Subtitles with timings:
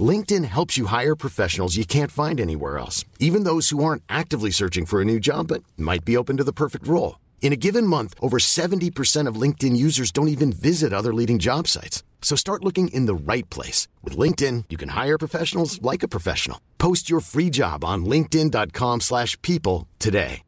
[0.00, 4.52] LinkedIn helps you hire professionals you can't find anywhere else, even those who aren't actively
[4.52, 7.18] searching for a new job but might be open to the perfect role.
[7.42, 11.66] In a given month, over 70% of LinkedIn users don't even visit other leading job
[11.66, 12.04] sites.
[12.22, 13.88] So start looking in the right place.
[14.04, 16.60] With LinkedIn, you can hire professionals like a professional.
[16.78, 20.42] Post your free job on linkedin.com slash people today.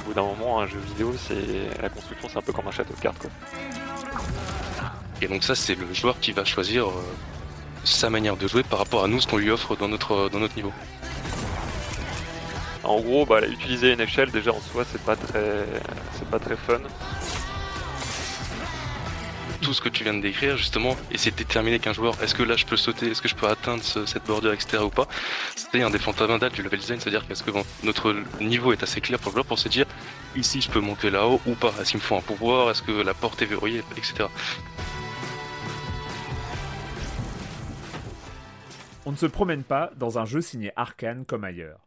[0.00, 2.70] Au bout d'un moment, un jeu vidéo, c'est la construction, c'est un peu comme un
[2.70, 3.18] château de cartes.
[3.18, 3.30] Quoi.
[5.20, 6.92] Et donc ça, c'est le joueur qui va choisir euh,
[7.84, 10.38] sa manière de jouer par rapport à nous, ce qu'on lui offre dans notre, dans
[10.38, 10.72] notre niveau.
[12.84, 15.64] En gros, bah, utiliser une échelle déjà en soi, c'est pas très,
[16.18, 16.78] c'est pas très fun.
[19.60, 22.44] Tout ce que tu viens de décrire, justement, et c'est déterminer qu'un joueur, est-ce que
[22.44, 24.78] là je peux sauter, est-ce que je peux atteindre cette bordure, etc.
[24.82, 25.08] ou pas,
[25.56, 27.50] c'était un des fondamentaux du level design, c'est-à-dire qu'est-ce que
[27.82, 29.84] notre niveau est assez clair pour le joueur pour se dire,
[30.36, 32.92] ici je peux monter là-haut ou pas, est-ce qu'il me faut un pouvoir, est-ce que
[32.92, 34.28] la porte est verrouillée, etc.
[39.08, 41.80] On ne se promène pas dans un jeu signé Arkane comme ailleurs.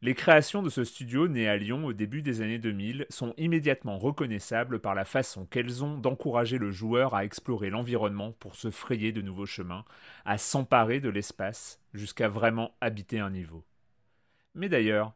[0.00, 3.98] Les créations de ce studio né à Lyon au début des années 2000 sont immédiatement
[3.98, 9.12] reconnaissables par la façon qu'elles ont d'encourager le joueur à explorer l'environnement pour se frayer
[9.12, 9.84] de nouveaux chemins,
[10.24, 13.62] à s'emparer de l'espace jusqu'à vraiment habiter un niveau.
[14.54, 15.12] Mais d'ailleurs,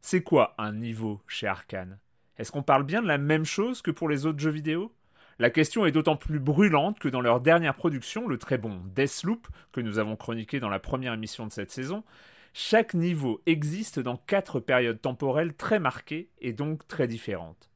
[0.00, 1.98] c'est quoi un niveau chez Arkane?
[2.38, 4.94] Est-ce qu'on parle bien de la même chose que pour les autres jeux vidéo?
[5.40, 9.48] La question est d'autant plus brûlante que dans leur dernière production, le très bon Deathloop,
[9.72, 12.04] que nous avons chroniqué dans la première émission de cette saison,
[12.52, 17.70] chaque niveau existe dans quatre périodes temporelles très marquées et donc très différentes.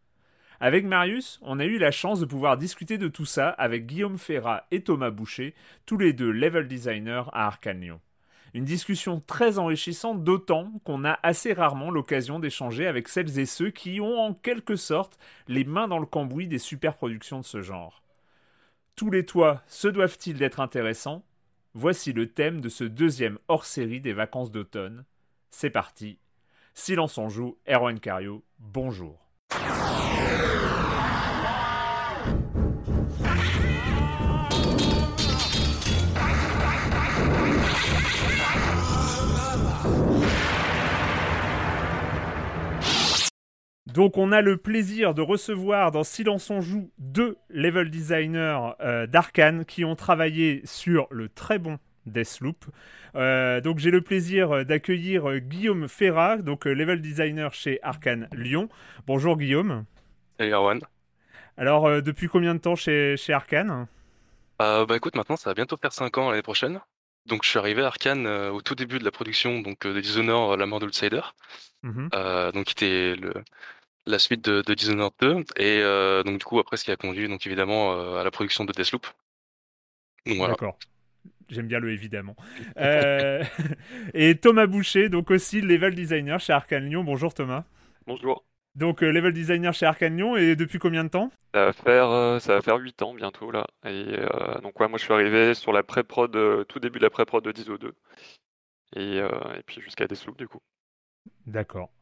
[0.60, 4.19] Avec Marius, on a eu la chance de pouvoir discuter de tout ça avec Guillaume
[4.19, 5.54] Ferrat et Thomas Boucher,
[5.86, 8.00] tous les deux level designers à Arkane Lyon.
[8.54, 13.70] Une discussion très enrichissante, d'autant qu'on a assez rarement l'occasion d'échanger avec celles et ceux
[13.70, 18.04] qui ont en quelque sorte les mains dans le cambouis des superproductions de ce genre.
[18.94, 21.25] Tous les toits se doivent-ils d'être intéressants?
[21.75, 25.04] Voici le thème de ce deuxième hors-série des vacances d'automne.
[25.50, 26.20] C'est parti.
[26.75, 29.24] Silence en joue, Erwan Cario, bonjour.
[43.94, 49.06] Donc on a le plaisir de recevoir dans Silence on joue deux level designers euh,
[49.06, 52.65] d'Arkane qui ont travaillé sur le très bon Deathloop.
[53.15, 58.69] Euh, donc j'ai le plaisir d'accueillir euh, Guillaume Ferrat, donc level designer chez Arkane Lyon.
[59.06, 59.84] Bonjour Guillaume.
[60.41, 60.81] Salut Erwan.
[61.56, 63.87] Alors depuis combien de temps chez, chez Arkane?
[64.59, 66.81] Bah écoute, maintenant ça va bientôt faire 5 ans l'année prochaine.
[67.26, 70.59] Donc je suis arrivé à Arkane au tout début de la production donc de Dishonored,
[70.59, 71.22] la mort de l'Outsider.
[71.84, 72.09] Mmh
[72.55, 73.34] donc qui était le,
[74.06, 76.97] la suite de, de Dishonored 2 et euh, donc du coup après ce qui a
[76.97, 79.06] conduit donc évidemment euh, à la production de Deathloop.
[80.26, 80.79] D'accord.
[81.50, 82.37] J'aime bien le évidemment.
[82.76, 83.44] Euh,
[84.14, 87.05] et Thomas Boucher, donc aussi level designer chez Arkane Lyon.
[87.05, 87.64] Bonjour Thomas.
[88.06, 88.44] Bonjour.
[88.75, 91.31] Donc level designer chez Arkane Lyon et depuis combien de temps?
[91.55, 93.67] Ça va faire ça va faire 8 ans bientôt là.
[93.87, 94.17] Et
[94.62, 97.52] donc ouais, moi je suis arrivé sur la pré-prod tout début de la pré-prod de
[97.52, 97.94] Diso 2
[98.96, 100.61] et, et puis jusqu'à Deathloop du coup.
[101.46, 101.94] D'accord.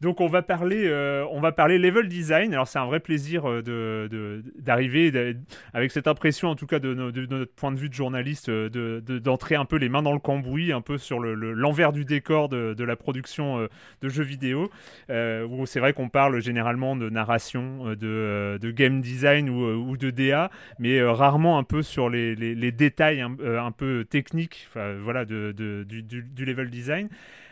[0.00, 2.52] Donc on va parler, euh, on va parler level design.
[2.52, 5.34] Alors c'est un vrai plaisir euh, d'arriver
[5.72, 9.18] avec cette impression, en tout cas de, notre point de vue de journaliste, euh, de,
[9.18, 12.48] d'entrer un peu les mains dans le cambouis, un peu sur le, l'envers du décor
[12.48, 13.66] de, la production
[14.02, 14.70] de jeux vidéo.
[15.08, 21.02] où c'est vrai qu'on parle généralement de narration, de, game design ou, de DA, mais
[21.02, 24.68] rarement un peu sur les, détails un, peu techniques,
[25.00, 27.08] voilà, de, du, du, level design.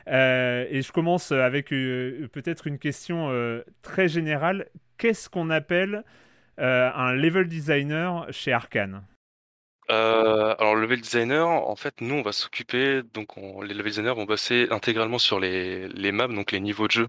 [0.09, 4.69] Euh, et je commence avec euh, peut-être une question euh, très générale.
[4.99, 6.05] Qu'est-ce qu'on appelle
[6.59, 9.03] un level designer chez Arkane?
[9.89, 14.25] Alors, le level designer, en fait, nous, on va s'occuper, donc les level designers vont
[14.25, 17.09] bosser intégralement sur les, les maps, donc les niveaux de jeu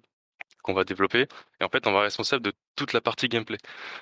[0.64, 1.28] qu'on va développer.
[1.62, 3.58] Et en fait, on va être responsable de toute la partie gameplay,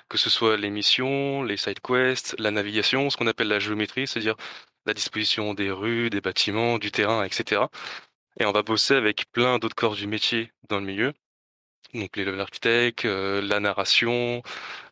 [0.08, 4.06] que ce soit les missions, les side quests, la navigation, ce qu'on appelle la géométrie,
[4.06, 4.36] c'est-à-dire
[4.86, 7.62] la disposition des rues, des bâtiments, du terrain, etc.
[8.40, 11.12] Et on va bosser avec plein d'autres corps du métier dans le milieu.
[11.94, 14.42] Donc les level architectes, euh, la narration,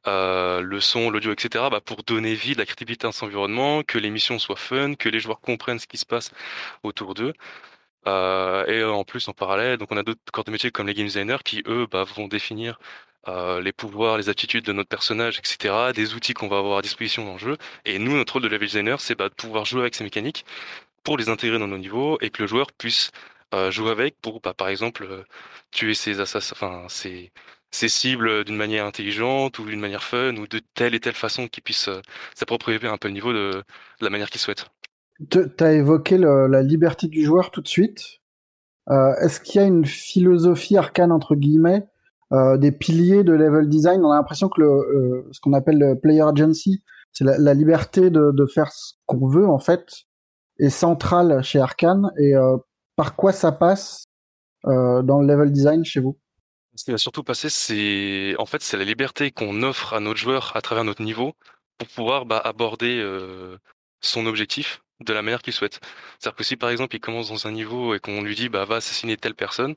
[0.07, 1.65] euh, le son, l'audio, etc.
[1.71, 4.95] Bah, pour donner vie, de la crédibilité à cet environnement, que les missions soient fun,
[4.95, 6.31] que les joueurs comprennent ce qui se passe
[6.83, 7.33] autour d'eux.
[8.07, 10.95] Euh, et en plus, en parallèle, donc on a d'autres corps de métier comme les
[10.95, 12.79] game designers qui, eux, bah, vont définir
[13.63, 17.25] les pouvoirs, les aptitudes de notre personnage, etc., des outils qu'on va avoir à disposition
[17.25, 17.57] dans le jeu.
[17.85, 20.45] Et nous, notre rôle de level designer, c'est bah, de pouvoir jouer avec ces mécaniques
[21.02, 23.11] pour les intégrer dans nos niveaux et que le joueur puisse
[23.52, 25.25] euh, jouer avec pour, bah, par exemple, euh,
[25.73, 27.32] tuer ses assassins, enfin, ses,
[27.73, 31.62] cibles d'une manière intelligente ou d'une manière fun ou de telle et telle façon qu'il
[31.64, 32.00] puisse euh,
[32.35, 33.64] s'approprier un peu le niveau de,
[34.00, 34.67] la manière qu'il souhaite.
[35.31, 38.20] Tu as évoqué la liberté du joueur tout de suite.
[38.88, 41.87] Est-ce qu'il y a une philosophie arcane, entre guillemets,
[42.32, 44.02] des piliers de level design?
[44.02, 44.62] On a l'impression que
[45.31, 46.82] ce qu'on appelle le player agency,
[47.12, 50.06] c'est la, liberté de faire ce qu'on veut, en fait,
[50.61, 52.57] est centrale chez Arkane et euh,
[52.97, 54.05] par quoi ça passe
[54.67, 56.19] euh, dans le level design chez vous?
[56.77, 60.19] Ce qui va surtout passer, c'est en fait c'est la liberté qu'on offre à notre
[60.19, 61.35] joueur à travers notre niveau
[61.79, 63.59] pour pouvoir bah, aborder euh,
[64.01, 65.81] son objectif de la manière qu'il souhaite.
[66.19, 68.67] C'est-à-dire que si par exemple il commence dans un niveau et qu'on lui dit bah
[68.67, 69.75] va assassiner telle personne,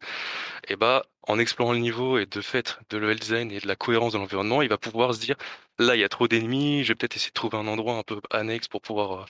[0.68, 3.78] et bah en explorant le niveau et de fait de level design et de la
[3.78, 5.36] cohérence de l'environnement, il va pouvoir se dire
[5.80, 8.04] là il y a trop d'ennemis, je vais peut-être essayer de trouver un endroit un
[8.04, 9.28] peu annexe pour pouvoir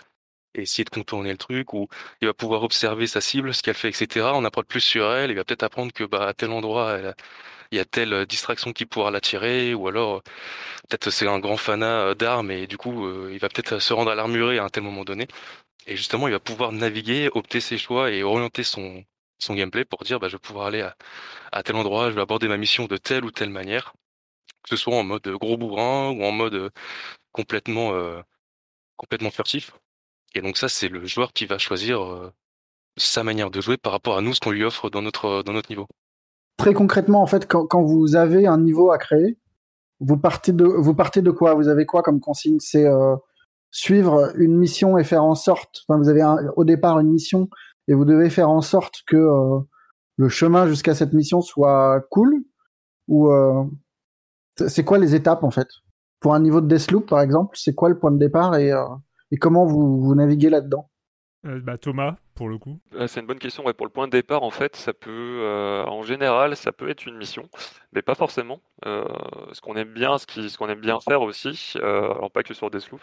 [0.55, 1.88] essayer de contourner le truc, ou
[2.21, 4.27] il va pouvoir observer sa cible, ce qu'elle fait, etc.
[4.35, 7.00] On apprend plus sur elle, il va peut-être apprendre que bah, à tel endroit,
[7.73, 10.23] il y a telle euh, distraction qui pourra l'attirer, ou alors
[10.89, 13.94] peut-être c'est un grand fanat euh, d'armes et du coup euh, il va peut-être se
[13.94, 15.27] rendre à l'armurerie à un tel moment donné.
[15.88, 19.03] Et justement, il va pouvoir naviguer, opter ses choix et orienter son,
[19.39, 20.95] son gameplay pour dire bah, je vais pouvoir aller à,
[21.51, 23.94] à tel endroit, je vais aborder ma mission de telle ou telle manière,
[24.63, 26.71] que ce soit en mode gros bourrin ou en mode
[27.33, 27.94] complètement,
[28.97, 29.71] complètement furtif.
[30.33, 32.31] Et donc ça, c'est le joueur qui va choisir
[32.97, 35.53] sa manière de jouer par rapport à nous, ce qu'on lui offre dans notre, dans
[35.53, 35.88] notre niveau.
[36.57, 39.38] Très concrètement, en fait, quand, quand, vous avez un niveau à créer,
[40.00, 41.53] vous partez de, vous partez de quoi?
[41.56, 42.59] Vous avez quoi comme consigne?
[42.59, 42.85] C'est
[43.71, 45.81] suivre une mission et faire en sorte.
[45.88, 46.24] Enfin, vous avez
[46.56, 47.50] au départ une mission
[47.88, 49.18] et vous devez faire en sorte que
[50.15, 52.44] le chemin jusqu'à cette mission soit cool.
[53.07, 53.31] Ou
[54.56, 55.68] c'est quoi les étapes en fait?
[56.19, 58.71] Pour un niveau de Deathloop, par exemple, c'est quoi le point de départ et
[59.33, 60.91] et comment vous, naviguez là-dedans?
[61.47, 62.80] Euh, bah, Thomas, pour le coup.
[62.94, 63.63] Euh, c'est une bonne question.
[63.74, 67.07] pour le point de départ, en fait, ça peut, euh, en général, ça peut être
[67.07, 67.50] une mission,
[67.94, 68.62] mais pas forcément.
[68.85, 73.01] ce qu'on aime bien, ce qu'on aime bien faire aussi, alors pas que sur Deathloop,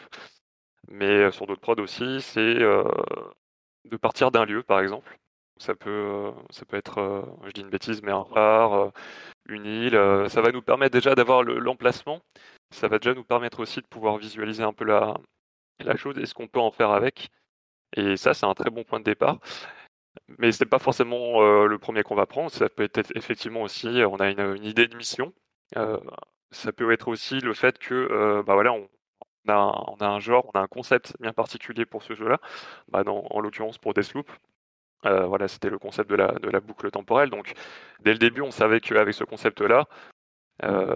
[0.89, 5.19] mais sur d'autres prods aussi, c'est de partir d'un lieu, par exemple.
[5.57, 8.93] Ça peut, ça peut être, je dis une bêtise, mais un phare,
[9.49, 9.99] une île.
[10.29, 12.21] ça va nous permettre déjà d'avoir l'emplacement.
[12.71, 15.17] ça va déjà nous permettre aussi de pouvoir visualiser un peu la,
[15.85, 17.31] la chose et ce qu'on peut en faire avec.
[17.97, 19.39] Et ça, c'est un très bon point de départ.
[20.39, 22.51] Mais ce n'est pas forcément euh, le premier qu'on va prendre.
[22.51, 25.33] Ça peut être effectivement aussi, euh, on a une, idée de mission.
[25.77, 25.99] Euh,
[26.51, 28.89] ça peut être aussi le fait que, bah voilà, on,
[29.49, 32.41] a un, on, a un, genre, on a un concept bien particulier pour ce jeu-là.
[32.89, 34.31] Bah en l'occurrence pour Deathloop.
[35.05, 37.31] voilà, c'était le concept de la, de la boucle temporelle.
[37.31, 37.53] Donc,
[38.01, 39.87] dès le début, on savait qu'avec ce concept-là,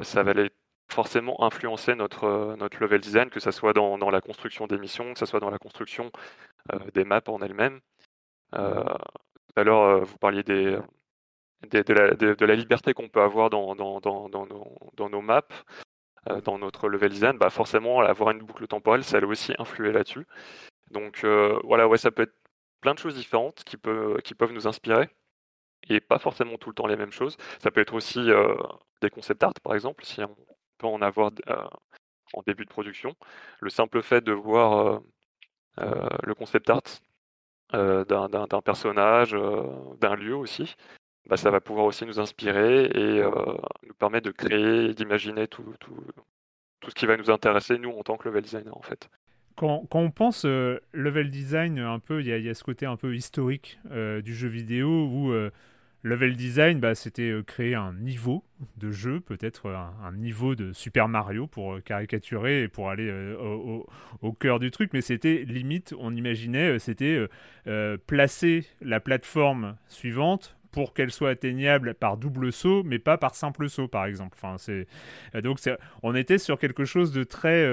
[0.02, 0.50] ça valait
[0.94, 4.78] forcément influencer notre, euh, notre level design, que ce soit dans, dans, la construction des
[4.78, 6.10] missions, que ce soit dans la construction
[6.72, 7.80] euh, des maps en elles-mêmes.
[8.54, 10.78] Euh, tout à l'heure, vous parliez des,
[11.70, 15.42] de, la, de, la, liberté qu'on peut avoir dans, dans, dans, nos, nos maps,
[16.44, 17.36] dans notre level design.
[17.38, 20.26] Bah forcément, avoir une boucle temporelle, ça allait aussi influer là-dessus.
[20.92, 21.24] Donc
[21.64, 22.36] voilà, ouais, ça peut être
[22.80, 25.08] plein de choses différentes qui, peut, qui peuvent nous inspirer
[25.88, 27.36] et pas forcément tout le temps les mêmes choses.
[27.60, 28.28] Ça peut être aussi
[29.02, 30.36] des concept art, par exemple, si on,
[30.82, 31.56] en avoir euh,
[32.32, 33.14] en début de production.
[33.60, 34.98] Le simple fait de voir euh,
[35.80, 36.82] euh, le concept art
[37.72, 39.36] d'un personnage,
[40.00, 40.76] d'un lieu aussi,
[41.26, 45.96] bah, ça va pouvoir aussi nous inspirer et nous permettre de créer d'imaginer tout, tout,
[46.80, 49.08] tout ce qui va nous intéresser, nous, en tant que level designer, en fait.
[49.56, 52.96] Quand, quand on pense level design, un peu, il y, y, a ce côté un
[52.96, 55.32] peu historique du jeu vidéo où
[56.04, 58.44] Level design, bah, c'était euh, créer un niveau
[58.76, 63.34] de jeu, peut-être un, niveau de Super Mario pour euh, caricaturer et pour aller euh,
[64.20, 67.26] au, cœur du truc, mais c'était limite, on imaginait, c'était
[68.06, 73.70] placer la plateforme suivante pour qu'elle soit atteignable par double saut, mais pas par simple
[73.70, 74.36] saut, par exemple.
[74.36, 74.86] Enfin, c'est
[75.42, 75.58] donc
[76.02, 77.64] on était sur quelque chose de très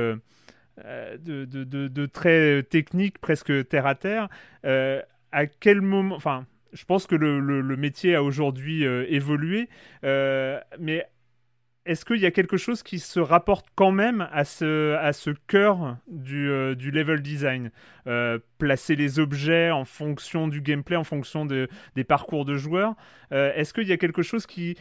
[0.77, 4.29] de, très technique, presque terre à terre.
[4.63, 9.69] à quel moment, enfin, je pense que le, métier a aujourd'hui euh, évolué,
[10.03, 11.05] euh, mais
[11.85, 16.47] est-ce qu'il y a quelque chose qui se rapporte quand même à ce, cœur du,
[16.47, 17.71] euh, du level design
[18.59, 22.95] Placer les objets en fonction du gameplay, en fonction de, des parcours de joueurs.
[23.31, 24.75] Est-ce qu'il y a quelque chose qui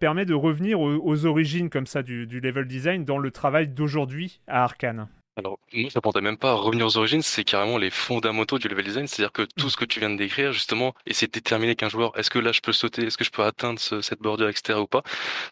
[0.00, 3.68] permet de revenir aux, aux, origines comme ça du, du level design dans le travail
[3.68, 5.08] d'aujourd'hui à Arkane?
[5.38, 8.66] Alors, nous, ça ne même pas à revenir aux origines, c'est carrément les fondamentaux du
[8.66, 9.70] level design, c'est-à-dire que tout mmh.
[9.70, 12.50] ce que tu viens de décrire, justement, et c'est déterminer qu'un joueur, est-ce que là
[12.50, 14.80] je peux sauter, est-ce que je peux atteindre cette bordure, etc.
[14.80, 15.02] ou pas,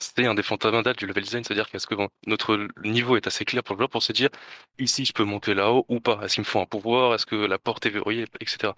[0.00, 1.94] c'est un des fondamentaux du level design, c'est-à-dire qu'est-ce que
[2.26, 4.28] notre niveau est assez clair pour le joueur pour se dire,
[4.80, 7.36] ici je peux monter là-haut ou pas, est-ce qu'il me faut un pouvoir, est-ce que
[7.36, 8.72] la porte est verrouillée, etc.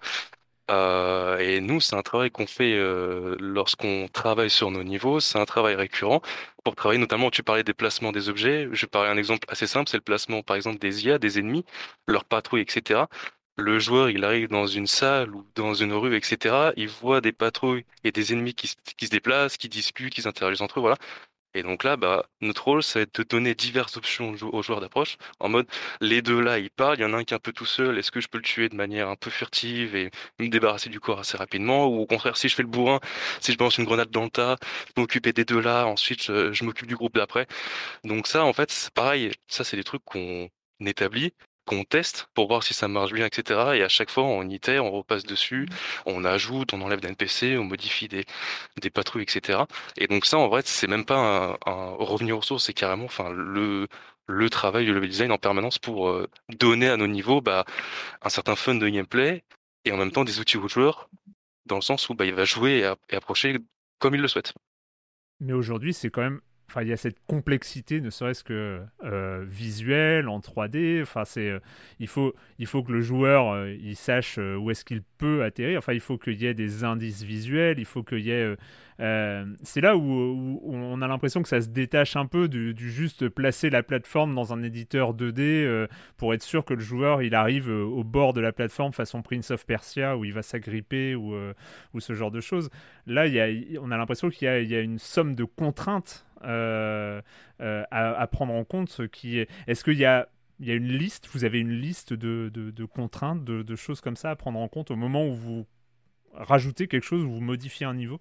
[0.69, 5.19] Euh, et nous, c'est un travail qu'on fait euh, lorsqu'on travaille sur nos niveaux.
[5.19, 6.21] C'est un travail récurrent
[6.63, 7.31] pour travailler notamment.
[7.31, 8.69] Tu parlais des placements des objets.
[8.71, 11.65] Je parler un exemple assez simple, c'est le placement, par exemple, des IA, des ennemis,
[12.07, 13.07] leur patrouille, etc.
[13.57, 16.71] Le joueur, il arrive dans une salle ou dans une rue, etc.
[16.77, 20.61] Il voit des patrouilles et des ennemis qui, qui se déplacent, qui discutent, qui interagissent
[20.61, 20.81] entre eux.
[20.81, 20.97] Voilà.
[21.55, 25.17] Et donc là, bah, notre rôle, ça va de donner diverses options aux joueurs d'approche.
[25.39, 25.67] En mode,
[25.99, 27.65] les deux là, ils parlent, il y en a un qui est un peu tout
[27.65, 30.89] seul, est-ce que je peux le tuer de manière un peu furtive et me débarrasser
[30.89, 31.87] du corps assez rapidement?
[31.87, 32.99] Ou au contraire, si je fais le bourrin,
[33.41, 34.57] si je balance une grenade dans le tas,
[34.95, 37.47] je m'occuper des deux là, ensuite je m'occupe du groupe d'après.
[38.03, 40.49] Donc ça, en fait, c'est pareil, ça c'est des trucs qu'on
[40.85, 41.33] établit
[41.69, 43.75] qu'on teste pour voir si ça marche bien, etc.
[43.75, 45.75] Et à chaque fois, on itère, on repasse dessus, mmh.
[46.07, 48.25] on ajoute, on enlève des NPC, on modifie des,
[48.81, 49.59] des patrouilles, etc.
[49.97, 53.31] Et donc ça, en vrai, c'est même pas un, revenir aux sources, c'est carrément, enfin,
[53.31, 53.87] le
[54.31, 57.65] le travail du level design en permanence pour euh, donner à nos niveaux bah,
[58.21, 59.43] un certain fun de gameplay
[59.85, 61.09] et en même temps des outils aux joueurs
[61.65, 63.57] dans le sens où bah, il va jouer et, et approcher
[63.97, 64.53] comme il le souhaite.
[65.39, 69.43] Mais aujourd'hui, c'est quand même Enfin, il y a cette complexité, ne serait-ce que euh,
[69.47, 71.01] visuelle, en 3D.
[71.01, 71.59] Enfin, c'est, euh,
[71.99, 75.79] il, faut, il faut que le joueur euh, il sache où est-ce qu'il peut atterrir.
[75.79, 77.79] Enfin, il faut qu'il y ait des indices visuels.
[77.79, 78.55] Il faut qu'il y ait
[79.63, 83.69] c'est là où, on a l'impression que ça se détache un peu du, juste placer
[83.69, 87.69] la plateforme dans un éditeur 2D euh, pour être sûr que le joueur il arrive
[87.69, 91.33] au bord de la plateforme façon Prince of Persia où il va s'agripper ou,
[91.93, 92.69] ou ce genre de choses.
[93.07, 98.53] Là, y a, on a l'impression qu'il y, a, une somme de contraintes à, prendre
[98.53, 98.99] en compte.
[99.67, 100.27] Est-ce qu'il y a
[100.59, 104.67] une liste, vous avez une liste de, contraintes, de, choses comme ça à prendre en
[104.67, 105.65] compte au moment où vous
[106.33, 108.19] rajoutez quelque chose, où vous modifiez un niveau?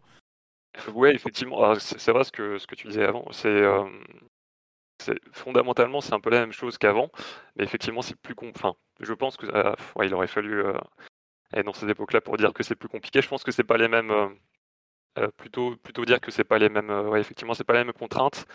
[0.95, 3.27] Oui, effectivement, c'est vrai ce que, tu disais avant.
[3.33, 3.63] C'est
[5.33, 7.11] fondamentalement, c'est un peu la même chose qu'avant,
[7.57, 8.35] mais effectivement, c'est plus.
[8.55, 10.63] Enfin, je pense que ah, aurait fallu
[11.53, 13.23] être dans ces époques-là pour dire que c'est plus compliqué.
[13.23, 14.13] Je pense que c'est pas les mêmes.
[15.37, 16.91] Plutôt, plutôt dire que c'est pas les mêmes.
[16.91, 18.47] ouais, effectivement, c'est pas les mêmes contraintes.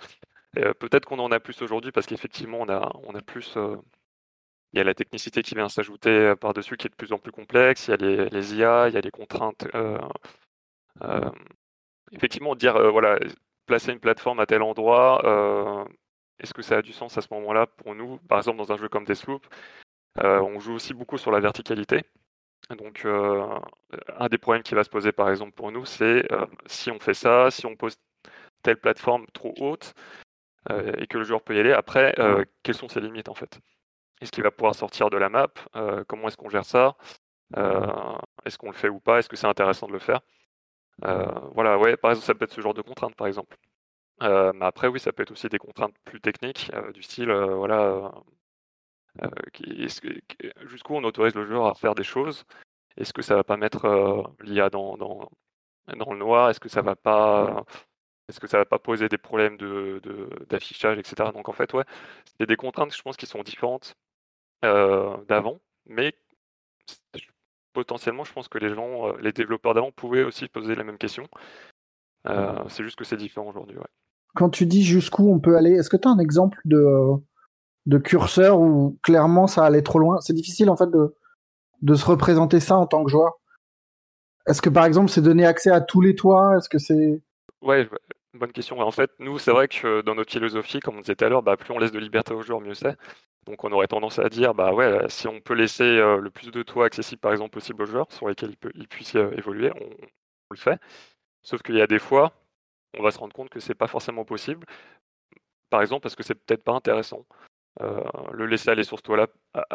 [0.53, 3.55] Peut-être qu'on en a plus aujourd'hui parce qu'effectivement, on a, on a plus.
[4.73, 7.31] il y a la technicité qui vient s'ajouter par-dessus qui est de plus en plus
[7.31, 7.87] complexe.
[7.87, 9.67] Il y a les, les IA, il y a les contraintes
[12.13, 13.19] effectivement, dire, euh, voilà,
[13.65, 15.85] placer une plateforme à tel endroit, euh,
[16.39, 18.17] est-ce que ça a du sens à ce moment-là pour nous?
[18.29, 19.45] Par exemple, dans un jeu comme Deathloop,
[20.23, 22.03] euh, on joue aussi beaucoup sur la verticalité.
[22.69, 26.27] Donc, un des problèmes qui va se poser, par exemple, pour nous, c'est
[26.65, 27.95] si on fait ça, si on pose
[28.61, 29.93] telle plateforme trop haute
[30.69, 32.15] et que le joueur peut y aller, après,
[32.63, 33.59] quelles sont ses limites en fait?
[34.21, 35.49] Est-ce qu'il va pouvoir sortir de la map?
[36.07, 36.95] Comment est-ce qu'on gère ça?
[38.45, 39.19] Est-ce qu'on le fait ou pas?
[39.19, 40.21] Est-ce que c'est intéressant de le faire?
[41.05, 43.57] Euh, voilà, ouais, par exemple, ça peut être ce genre de contraintes, par exemple.
[44.21, 47.31] Euh, mais après, oui, ça peut être aussi des contraintes plus techniques, euh, du style,
[47.31, 48.11] voilà,
[50.65, 52.45] jusqu'où on autorise le joueur à faire des choses?
[52.97, 55.29] Est-ce que ça va pas mettre l'IA dans, dans,
[55.97, 56.49] dans, le noir?
[56.49, 57.65] Est-ce que ça va pas
[58.29, 60.01] est-ce que ça va pas poser des problèmes de,
[60.49, 61.31] d'affichage, etc.
[61.33, 61.83] Donc en fait, ouais,
[62.39, 63.95] c'est des contraintes, je pense, qui sont différentes
[64.61, 66.15] d'avant, mais
[67.73, 70.97] potentiellement, je pense que les gens, euh, les développeurs d'avant pouvaient aussi poser la même
[70.97, 71.27] question.
[72.27, 73.77] Euh, c'est juste que c'est différent aujourd'hui.
[74.35, 77.17] Quand tu dis jusqu'où on peut aller, est-ce que tu as un exemple de,
[77.85, 82.59] de curseur où clairement ça allait trop loin C'est difficile en fait de, se représenter
[82.59, 83.33] ça en tant que joueur.
[84.47, 86.57] Est-ce que par exemple c'est donner accès à tous les toits?
[86.57, 87.21] Est-ce que c'est
[87.61, 87.87] Ouais,
[88.33, 88.79] bonne question.
[88.79, 91.43] En fait, nous, c'est vrai que dans notre philosophie, comme on disait tout à l'heure,
[91.43, 92.97] bah, plus on laisse de liberté aux joueurs, mieux c'est.
[93.45, 96.51] Donc on aurait tendance à dire, bah ouais, si on peut laisser euh, le plus
[96.51, 99.89] de toits accessibles par exemple possible aux joueurs, sur lesquels ils, puissent euh, évoluer, on,
[100.51, 100.79] le fait.
[101.43, 102.33] Sauf qu'il y a des fois,
[102.97, 104.65] on va se rendre compte que c'est pas forcément possible.
[105.69, 107.25] Par exemple, parce que c'est peut-être pas intéressant.
[107.81, 108.01] Euh,
[108.33, 109.27] le laisser aller sur ce toit-là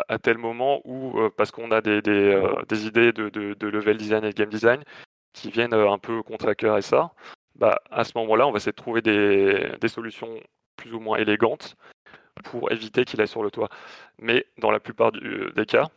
[0.09, 4.35] à, tel moment ou parce qu'on a des, des, idées de, level design et de
[4.35, 4.85] game design
[5.33, 7.13] qui viennent un peu contre à ça,
[7.59, 10.41] bah, à ce moment-là, on va essayer de trouver des, solutions
[10.77, 11.77] plus ou moins élégantes
[12.45, 13.69] pour éviter qu'il aille sur le toit.
[14.19, 15.89] Mais dans la plupart des cas,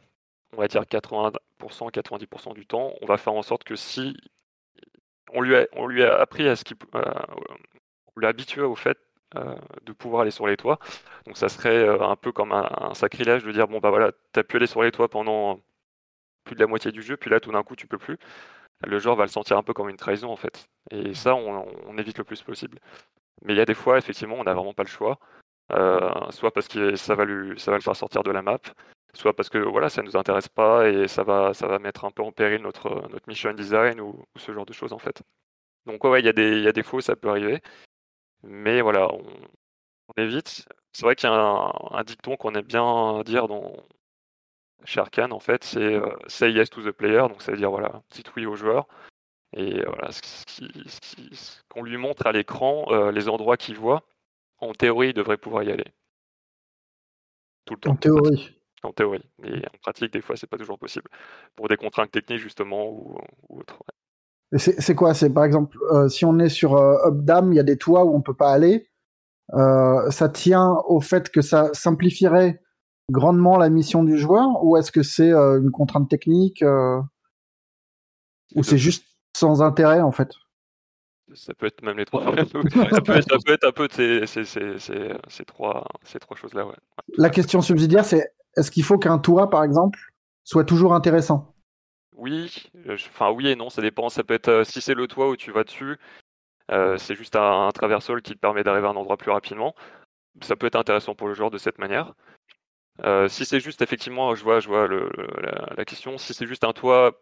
[0.53, 4.17] on va dire 80%, 90% du temps, on va faire en sorte que si
[5.33, 7.01] on lui a, on lui a appris à ce qu'il, euh,
[8.15, 10.79] on lui a habitué au fait euh, de pouvoir aller sur les toits.
[11.25, 14.43] Donc ça serait euh, un peu comme un, sacrilège de dire bon bah voilà, t'as
[14.43, 15.59] pu aller sur les toits pendant
[16.43, 18.17] plus de la moitié du jeu, puis là tout d'un coup tu peux plus.
[18.85, 20.69] Le joueur va le sentir un peu comme une trahison en fait.
[20.91, 22.79] Et ça on, évite le plus possible.
[23.43, 25.19] Mais il y a des fois effectivement on n'a vraiment pas le choix.
[25.73, 28.59] Euh, soit parce que ça va, le faire sortir de la map,
[29.13, 32.11] soit parce que voilà, ça nous intéresse pas et ça va, ça va mettre un
[32.11, 35.21] peu en péril notre, notre mission design ou, ce genre de choses en fait.
[35.85, 37.61] Donc ouais, il y, a des, y a des faux, ça peut arriver.
[38.43, 39.23] Mais voilà, on,
[40.17, 40.65] évite.
[40.93, 43.73] C'est vrai qu'il y a un, dicton qu'on aime bien dire dans
[44.83, 47.69] chez Arkane, en fait, c'est euh, say yes to the player, donc ça veut dire
[47.69, 48.87] voilà, petit oui au joueur.
[49.53, 54.03] Et voilà, ce qu'on lui montre à l'écran, euh, les endroits qu'il voit,
[54.59, 55.85] en théorie, il devrait pouvoir y aller.
[57.65, 57.91] Tout le temps.
[57.91, 58.57] En théorie.
[58.83, 59.23] En théorie.
[59.39, 61.09] Mais en pratique, des fois, c'est pas toujours possible.
[61.55, 63.17] Pour des contraintes techniques, justement, ou,
[63.49, 63.83] autre.
[64.57, 65.13] C'est quoi?
[65.13, 68.03] C'est par exemple, euh, si on est sur euh, Updam, il y a des toits
[68.03, 68.89] où on peut pas aller.
[69.53, 72.61] Euh, ça tient au fait que ça simplifierait
[73.09, 76.63] grandement la mission du joueur, ou est-ce que c'est une contrainte technique,
[78.55, 79.05] ou c'est juste
[79.35, 80.31] sans intérêt en fait?
[81.33, 82.23] Ça peut être même les trois.
[82.35, 83.15] ça, peut
[83.53, 86.65] être, un peu ces, ces, trois, ces trois choses-là.
[86.65, 86.75] Ouais.
[87.17, 89.99] La question subsidiaire, c'est est-ce qu'il faut qu'un toit, par exemple,
[90.43, 91.50] soit toujours intéressant?
[92.21, 94.09] Oui, euh, enfin oui et non, ça dépend.
[94.09, 95.97] Ça peut être euh, si c'est le toit où tu vas dessus,
[96.71, 99.75] euh, c'est juste un, traversol qui te permet d'arriver à un endroit plus rapidement.
[100.43, 102.13] Ça peut être intéressant pour le joueur de cette manière.
[103.29, 104.87] si c'est juste effectivement, je vois, je vois
[105.77, 106.17] la, question.
[106.19, 107.13] Si c'est juste un toit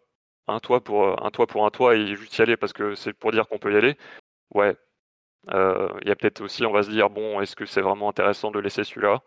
[0.48, 3.14] un toit pour un toit pour un toit et juste y aller parce que c'est
[3.14, 3.96] pour dire qu'on peut y aller.
[4.54, 4.76] Ouais.
[5.48, 8.50] Il y a peut-être aussi, on va se dire bon, est-ce que c'est vraiment intéressant
[8.50, 9.22] de laisser celui-là?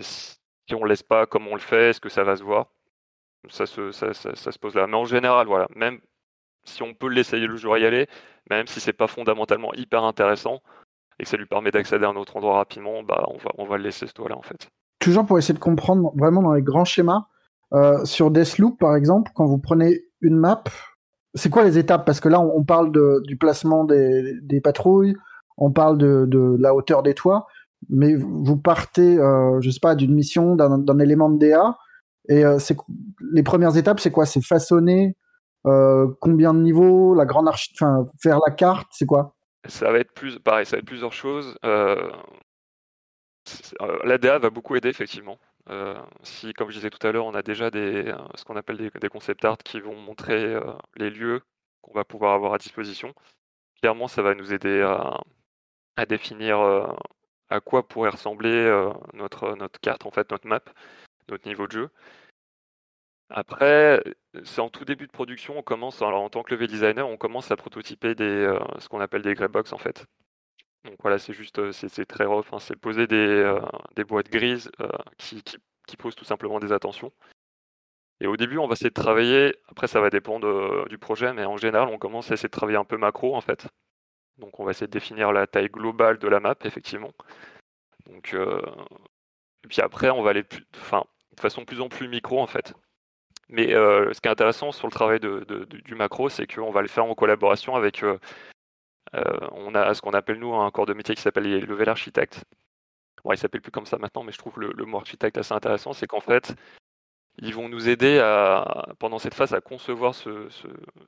[0.00, 2.68] Si on le laisse pas comme on le fait, est-ce que ça va se voir?
[3.48, 4.86] Ça se, pose là.
[4.86, 5.98] Mais en général, voilà, même
[6.64, 8.06] si on peut l'essayer le jour y aller,
[8.50, 10.60] même si c'est pas fondamentalement hyper intéressant
[11.18, 13.26] et que ça lui permet d'accéder à un autre endroit rapidement, bah
[13.58, 14.68] on va, le laisser ce toit-là en fait.
[14.98, 17.26] Toujours pour essayer de comprendre vraiment dans les grands schémas,
[17.74, 20.62] euh, sur Deathloop, par exemple, quand vous prenez une map,
[21.34, 22.04] c'est quoi les étapes?
[22.04, 25.16] Parce que là, on, parle du placement des, patrouilles,
[25.56, 27.46] on parle de, de, la hauteur des toits,
[27.88, 31.76] mais vous partez, euh, je sais pas, d'une mission, d'un élément de DA,
[32.28, 32.58] et euh,
[33.32, 34.26] les premières étapes, c'est quoi?
[34.26, 35.16] C'est façonner
[35.66, 37.74] euh, combien de niveaux, la grande archi,
[38.20, 39.34] faire la carte, c'est quoi?
[39.66, 41.56] Ça va être plus, pareil, ça va être plusieurs choses.
[41.64, 42.10] Euh,
[44.04, 45.38] la DA va beaucoup aider effectivement.
[46.22, 49.08] Si, comme je disais tout à l'heure, on a déjà des, ce qu'on appelle des,
[49.08, 50.60] concept art qui vont montrer
[50.96, 51.40] les lieux
[51.80, 53.14] qu'on va pouvoir avoir à disposition,
[53.80, 56.58] clairement, ça va nous aider à, définir
[57.48, 60.62] à quoi pourrait ressembler notre, notre carte, en fait, notre map,
[61.28, 61.90] notre niveau de jeu.
[63.30, 64.02] Après,
[64.44, 67.16] c'est en tout début de production, on commence, alors en tant que level designer, on
[67.16, 70.06] commence à prototyper des, ce qu'on appelle des grey box en fait.
[70.84, 72.58] Donc voilà, c'est juste, euh, c'est très rough, hein.
[72.58, 73.60] c'est poser des, euh,
[73.94, 75.42] des, boîtes grises euh, qui,
[75.86, 77.12] qui, posent tout simplement des attentions.
[78.20, 81.44] Et au début, on va essayer de travailler, après ça va dépendre du projet, mais
[81.44, 83.68] en général, on commence à essayer de travailler un peu macro en fait.
[84.38, 87.12] Donc on va essayer de définir la taille globale de la map, effectivement.
[88.06, 91.04] Donc, et puis après, on va aller plus, enfin,
[91.36, 92.74] de façon plus en plus micro en fait.
[93.48, 97.04] Mais ce qui est intéressant sur le travail du macro, c'est qu'on va le faire
[97.04, 98.02] en collaboration avec
[99.14, 101.88] euh, on a ce qu'on appelle nous un corps de métier qui s'appelle les level
[101.88, 102.44] architectes.
[103.24, 105.92] Bon, il s'appelle plus comme ça maintenant, mais je trouve le, mot architecte assez intéressant,
[105.92, 106.54] c'est qu'en fait,
[107.38, 110.48] ils vont nous aider à, pendant cette phase à concevoir ce,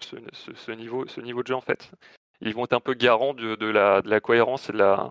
[0.00, 1.90] ce, niveau, ce niveau de jeu en fait.
[2.40, 5.08] Ils vont être un peu garants de, la, de la, cohérence et de la,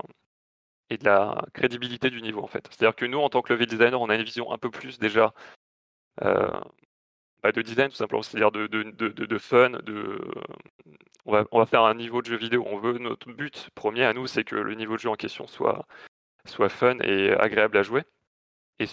[0.89, 2.67] et de la crédibilité du niveau en fait.
[2.69, 4.99] C'est-à-dire que nous, en tant que level designer, on a une vision un peu plus
[4.99, 5.33] déjà
[6.23, 6.47] euh,
[7.41, 10.19] bah, de design tout simplement, c'est-à-dire de, de, de, fun, de,
[11.25, 12.63] on va, on va, faire un niveau de jeu vidéo.
[12.67, 15.47] On veut notre but premier à nous, c'est que le niveau de jeu en question
[15.47, 15.85] soit,
[16.45, 18.03] soit fun et agréable à jouer.
[18.79, 18.85] Et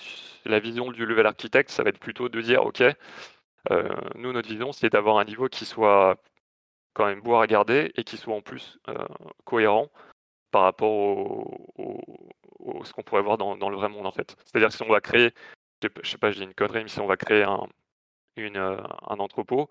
[0.45, 2.83] la vision du level architect, ça va être plutôt de dire, ok,
[4.17, 6.17] nous, notre vision, c'est d'avoir un niveau qui soit
[6.95, 8.79] quand même beau à regarder et qui soit en plus
[9.45, 9.91] cohérent
[10.51, 10.91] par rapport
[11.79, 14.37] au, ce qu'on pourrait voir dans, le vrai monde en fait.
[14.45, 15.33] C'est-à-dire si on va créer,
[15.83, 17.67] je sais pas, je dis une connerie, mais si on va créer un,
[18.37, 19.71] une, un entrepôt,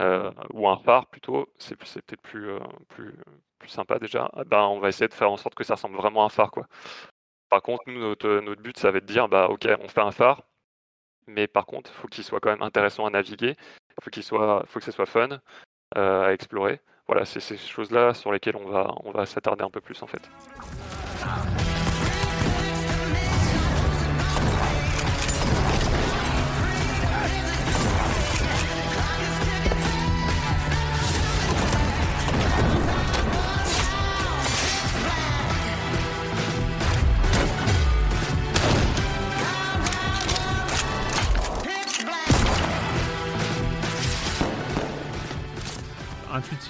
[0.00, 2.58] euh, ou un phare plutôt, c'est peut-être plus, euh,
[2.88, 3.14] plus,
[3.58, 6.22] plus sympa déjà, ben, on va essayer de faire en sorte que ça ressemble vraiment
[6.22, 6.50] à un phare.
[6.50, 6.66] Quoi.
[7.50, 10.00] Par contre, nous, notre, notre but, ça va être de dire, bah, ok, on fait
[10.00, 10.42] un phare,
[11.26, 13.56] mais par contre, il faut qu'il soit quand même intéressant à naviguer,
[14.02, 15.40] faut, soit, faut que ce soit fun
[15.96, 16.80] euh, à explorer.
[17.10, 20.06] Voilà, c'est ces choses-là sur lesquelles on va, on va s'attarder un peu plus en
[20.06, 20.30] fait.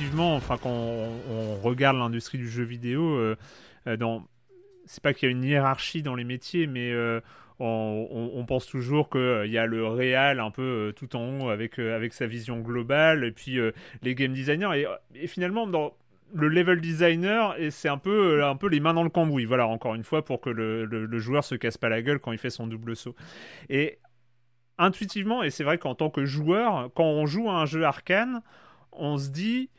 [0.00, 3.36] Intuitivement, enfin quand on, regarde l'industrie du jeu vidéo, euh,
[3.86, 4.24] euh, dans
[4.86, 7.20] c'est pas qu'il y a une hiérarchie dans les métiers, mais euh,
[7.58, 12.12] on, pense toujours qu'il y a le réal un peu tout en haut avec, avec
[12.12, 13.58] sa vision globale, et puis
[14.02, 14.86] les game designers.
[15.14, 15.92] Et, finalement, dans
[16.34, 19.44] le level designer, et c'est un peu, un peu les mains dans le cambouis.
[19.44, 22.32] Voilà, encore une fois, pour que le, le, joueur se casse pas la gueule quand
[22.32, 23.14] il fait son double saut.
[23.68, 23.98] Et
[24.78, 28.40] intuitivement, et c'est vrai qu'en tant que joueur, quand on joue à un jeu arcane,
[28.92, 29.70] on se dit,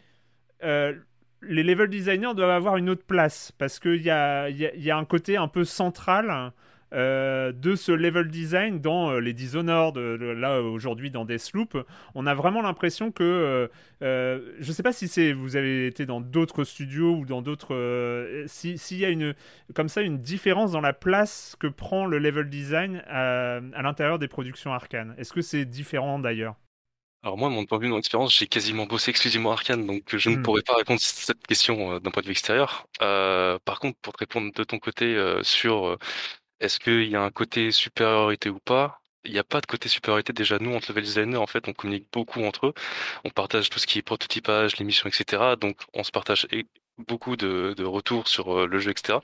[0.64, 0.94] euh,
[1.42, 4.48] les level designers doivent avoir une autre place parce qu'il y a,
[4.96, 6.52] un côté un peu central
[6.94, 11.78] euh, de ce level design dans euh, les Dishonored, là aujourd'hui dans Deathloop.
[12.14, 13.72] On a vraiment l'impression que,
[14.02, 18.98] je ne sais pas si vous avez été dans d'autres studios ou dans d'autres, s'il
[18.98, 19.34] y a une
[19.74, 24.28] comme ça une différence dans la place que prend le level design à, l'intérieur des
[24.28, 25.16] productions arcanes.
[25.18, 26.56] Est-ce que c'est différent d'ailleurs?
[27.24, 30.30] Alors moi, mon point de vue, mon expérience, j'ai quasiment bossé exclusivement Arcane, donc je
[30.30, 30.42] ne mmh.
[30.42, 32.88] pourrais pas répondre à cette question euh, d'un point de vue extérieur.
[33.02, 35.98] Euh, par contre, pour te répondre de ton côté euh, sur
[36.60, 39.90] est-ce qu'il y a un côté supériorité ou pas, il n'y a pas de côté
[39.90, 40.34] supériorité.
[40.34, 42.74] Déjà, nous, entre level designers, en fait, on communique beaucoup entre eux.
[43.24, 45.56] On partage tout ce qui est prototypage, les missions, etc.
[45.60, 46.48] Donc, on se partage
[46.98, 49.20] beaucoup de, de retours sur le jeu, etc.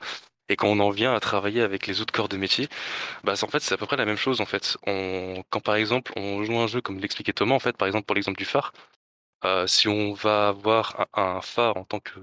[0.48, 2.68] Et quand on en vient à travailler avec les autres corps de métier,
[3.24, 4.76] bah en fait c'est à peu près la même chose en fait.
[4.86, 8.06] On, quand par exemple on joue un jeu comme l'expliquait Thomas en fait, par exemple
[8.06, 8.72] pour l'exemple du phare,
[9.44, 12.18] euh, si on va avoir un, phare en tant que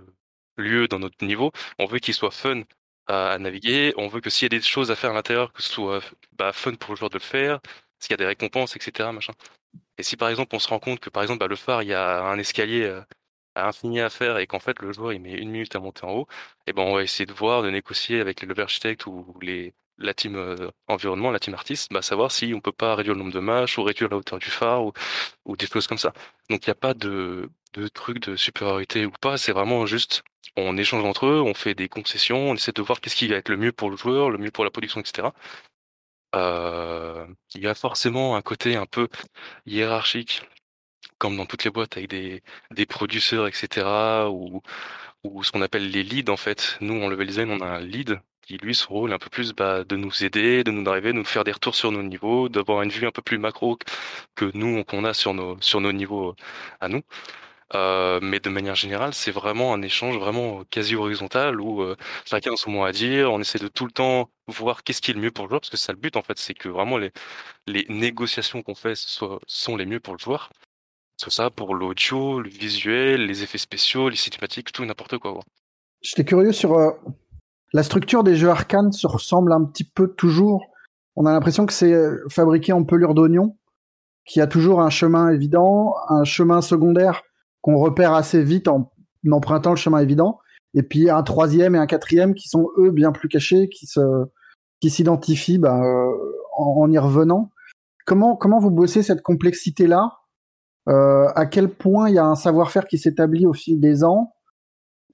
[0.57, 2.63] lieu dans notre niveau, on veut qu'il soit fun
[3.07, 5.61] à, naviguer, on veut que s'il y a des choses à faire à l'intérieur, que
[5.61, 6.01] ce soit
[6.33, 7.59] bah, fun pour le joueur de le faire,
[7.99, 9.11] s'il y a des récompenses, etc.
[9.13, 9.33] Machin.
[9.97, 11.89] Et si par exemple on se rend compte que par exemple bah, le phare il
[11.89, 13.05] y a un escalier euh, à
[13.55, 16.11] infini à faire et qu'en fait le joueur il met une minute à monter en
[16.11, 16.27] haut,
[16.67, 19.73] et eh ben on va essayer de voir, de négocier avec les architectes ou les
[19.97, 23.19] la team euh, environnement, la team artiste, bah savoir si on peut pas réduire le
[23.21, 24.93] nombre de matchs ou réduire la hauteur du phare ou,
[25.45, 26.13] ou des choses comme ça.
[26.49, 30.23] Donc il n'y a pas de, de truc de supériorité ou pas, c'est vraiment juste
[30.57, 33.35] on échange entre eux, on fait des concessions, on essaie de voir qu'est-ce qui va
[33.37, 35.29] être le mieux pour le joueur, le mieux pour la production, etc.
[36.35, 39.07] Euh, il y a forcément un côté un peu
[39.65, 40.41] hiérarchique
[41.17, 43.87] comme dans toutes les boîtes avec des, des producteurs, etc.
[44.31, 44.61] ou,
[45.23, 46.77] ou ce qu'on appelle les leads en fait.
[46.81, 49.29] Nous en level design, on a un lead qui lui son rôle est un peu
[49.29, 52.03] plus bah, de nous aider, de nous driver, de nous faire des retours sur nos
[52.03, 53.77] niveaux, d'avoir une vue un peu plus macro
[54.35, 56.35] que nous qu'on a sur nos sur nos niveaux euh,
[56.81, 57.01] à nous.
[57.73, 62.53] Euh, mais de manière générale, c'est vraiment un échange vraiment quasi horizontal où euh, chacun
[62.53, 63.31] a son mot à dire.
[63.33, 65.61] On essaie de tout le temps voir qu'est-ce qui est le mieux pour le joueur,
[65.61, 67.11] parce que ça le but en fait, c'est que vraiment les,
[67.67, 70.51] les négociations qu'on fait soient, sont les mieux pour le joueur.
[71.17, 75.39] C'est ça pour l'audio, le visuel, les effets spéciaux, les cinématiques, tout n'importe quoi.
[76.01, 76.91] J'étais curieux sur euh,
[77.73, 80.65] la structure des jeux arcane se ressemble un petit peu toujours.
[81.15, 83.57] On a l'impression que c'est euh, fabriqué en pelure d'oignon,
[84.25, 87.21] qu'il y a toujours un chemin évident, un chemin secondaire
[87.61, 88.91] qu'on repère assez vite en
[89.31, 90.39] empruntant le chemin évident,
[90.73, 94.01] et puis un troisième et un quatrième qui sont eux bien plus cachés, qui se
[94.81, 96.11] qui s'identifient bah, euh,
[96.57, 97.51] en, en, y revenant.
[98.05, 100.11] Comment comment vous bossez cette complexité là
[100.87, 104.35] à quel point il y a un savoir-faire qui s'établit au fil des ans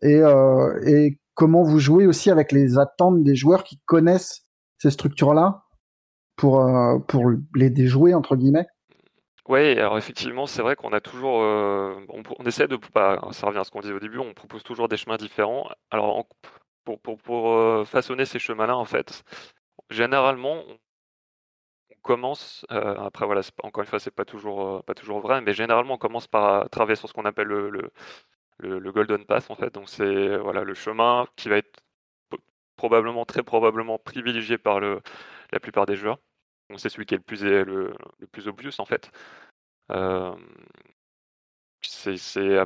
[0.02, 4.44] et, euh, comment vous jouez aussi avec les attentes des joueurs qui connaissent
[4.78, 5.64] ces structures-là
[6.36, 8.68] pour, euh, pour les déjouer, entre guillemets?
[9.48, 13.64] Oui, alors effectivement, c'est vrai qu'on a toujours, on, essaie de, pas, ça revient à
[13.64, 15.68] ce qu'on disait au début, on propose toujours des chemins différents.
[15.90, 16.26] Alors,
[16.84, 19.24] pour, pour façonner ces chemins-là, en fait,
[19.90, 20.64] généralement,
[22.02, 25.54] commence, euh, après voilà, encore une fois, c'est pas toujours, euh, pas toujours vrai, mais
[25.54, 29.56] généralement on commence par travailler sur ce qu'on appelle le, le, le, Golden Path en
[29.56, 29.74] fait.
[29.74, 31.82] Donc c'est voilà le chemin qui va être
[32.78, 35.02] probablement, très probablement privilégié par le,
[35.52, 36.20] la plupart des joueurs.
[36.70, 39.12] Donc c'est celui qui est le plus, le plus obvious en fait.
[41.82, 42.58] c'est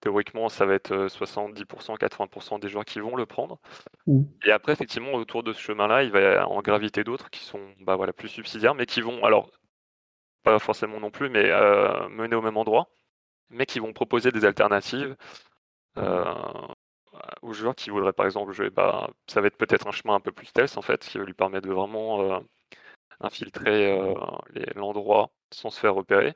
[0.00, 3.58] théoriquement, ça va être 70%, 80% des joueurs qui vont le prendre.
[4.06, 4.22] Mmh.
[4.46, 7.96] Et après, effectivement, autour de ce chemin-là, il va en graviter d'autres qui sont bah,
[7.96, 9.50] voilà, plus subsidiaires, mais qui vont, alors,
[10.42, 11.50] pas forcément non plus, mais
[12.10, 12.88] mener au même endroit,
[13.50, 15.16] mais qui vont proposer des alternatives
[17.42, 18.70] aux joueurs qui voudraient, par exemple, jouer.
[18.70, 21.24] Bah, ça va être peut-être un chemin un peu plus stealth, en fait, qui va
[21.24, 22.42] lui permettre de vraiment
[23.20, 23.98] infiltrer
[24.74, 26.34] l'endroit sans se faire repérer.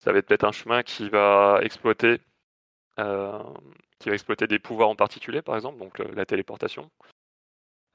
[0.00, 2.20] Ça va être peut-être un chemin qui va exploiter
[3.00, 3.42] euh,
[3.98, 6.90] qui va exploiter des pouvoirs en particulier, par exemple, donc la téléportation.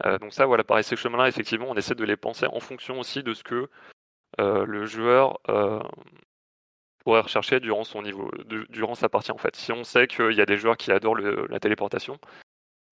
[0.06, 3.00] Euh, donc ça, voilà, pareil, ces chemins-là, effectivement, on essaie de les penser en fonction
[3.00, 3.70] aussi de ce que
[4.40, 5.40] euh, le joueur
[7.04, 8.30] pourrait rechercher durant son niveau,
[8.70, 9.56] durant sa partie en fait.
[9.56, 12.18] Si on sait qu'il y a des joueurs qui adorent la téléportation,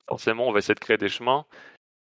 [0.07, 1.45] forcément, on va essayer de créer des chemins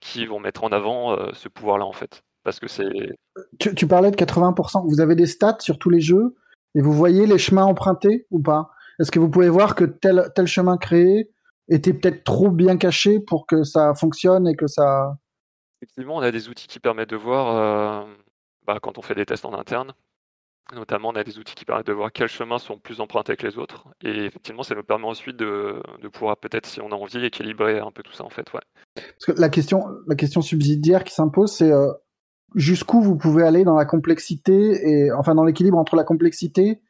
[0.02, 3.16] qui vont mettre en avant ce pouvoir-là en fait, parce que c'est.
[3.60, 4.86] Tu, tu, parlais de 80%.
[4.86, 6.36] Vous avez des stats sur tous les jeux
[6.76, 8.70] et vous voyez les chemins empruntés ou pas?
[9.00, 11.30] Est-ce que vous pouvez voir que tel, tel chemin créé
[11.70, 15.18] était peut-être trop bien caché pour que ça fonctionne et que ça...
[15.82, 18.14] Effectivement, on a des outils qui permettent de voir, euh,
[18.66, 19.94] bah, quand on fait des tests en interne,
[20.74, 23.46] notamment on a des outils qui permettent de voir quels chemins sont plus empruntés que
[23.46, 23.88] les autres.
[24.02, 27.80] Et effectivement, ça nous permet ensuite de, de pouvoir peut-être, si on a envie, équilibrer
[27.80, 28.52] un peu tout ça en fait.
[28.54, 28.62] Ouais.
[28.96, 31.92] Parce que la question, la question subsidiaire qui s'impose, c'est euh,
[32.56, 36.82] jusqu'où vous pouvez aller dans la complexité et enfin dans l'équilibre entre la complexité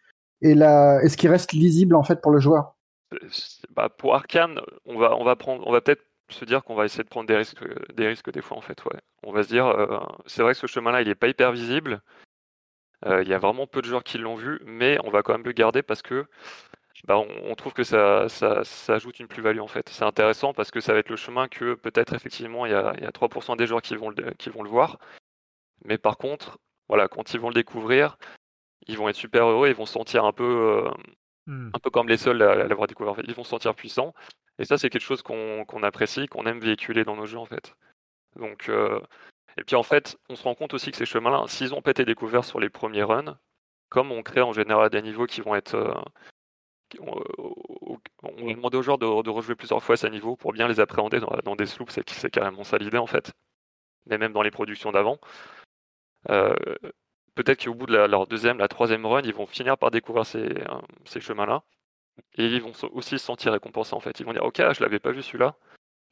[0.43, 2.75] et la, est-ce qu'il reste lisible en fait pour le joueur
[3.69, 7.63] bah, Pour Arkane, on va, peut-être se dire qu'on va essayer de prendre des risques,
[7.93, 8.77] des risques des fois en fait.
[9.23, 12.01] On va se dire, euh, c'est vrai que ce chemin-là, il n'est pas hyper visible.
[13.05, 15.33] Euh, il y a vraiment peu de joueurs qui l'ont vu, mais on va quand
[15.33, 16.25] même le garder parce que
[17.05, 18.27] bah, on, trouve que ça,
[18.89, 19.89] ajoute une plus-value en fait.
[19.89, 22.93] C'est intéressant parce que ça va être le chemin que peut-être effectivement il y, a,
[22.97, 24.99] il y a 3% des joueurs qui vont, le, qui vont le voir.
[25.85, 28.17] Mais par contre, voilà, quand ils vont le découvrir,
[28.87, 30.43] ils vont être super heureux, ils vont se sentir un peu,
[30.87, 30.91] euh,
[31.47, 31.71] mmh.
[31.73, 33.15] un peu comme les seuls à, l'avoir découvert.
[33.27, 34.13] Ils vont se sentir puissants.
[34.59, 37.75] Et ça, c'est quelque chose qu'on apprécie, qu'on aime véhiculer dans nos jeux en fait.
[38.35, 38.99] Donc, euh,
[39.57, 41.91] et puis en fait, on se rend compte aussi que ces chemins-là, s'ils ont pas
[41.91, 43.37] été découverts sur les premiers runs,
[43.89, 45.93] comme on crée en général des niveaux qui vont être euh,
[46.99, 51.19] on va demander aux joueurs de, rejouer plusieurs fois ces niveaux pour bien les appréhender
[51.19, 53.31] dans, des sloops, c'est carrément ça l'idée en fait.
[54.05, 55.17] Mais même dans les productions d'avant
[57.35, 60.39] peut-être qu'au bout de leur deuxième, la troisième run, ils vont finir par découvrir ces,
[60.39, 61.63] euh, chemins-là.
[62.37, 64.19] Et ils vont aussi se sentir récompensés en fait.
[64.19, 65.55] Ils vont dire Ok, je l'avais pas vu celui-là,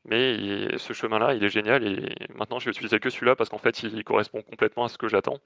[0.05, 3.59] mais ce chemin-là, il est génial et maintenant je vais utiliser que celui-là parce qu'en
[3.59, 5.39] fait, il correspond complètement à ce que j'attends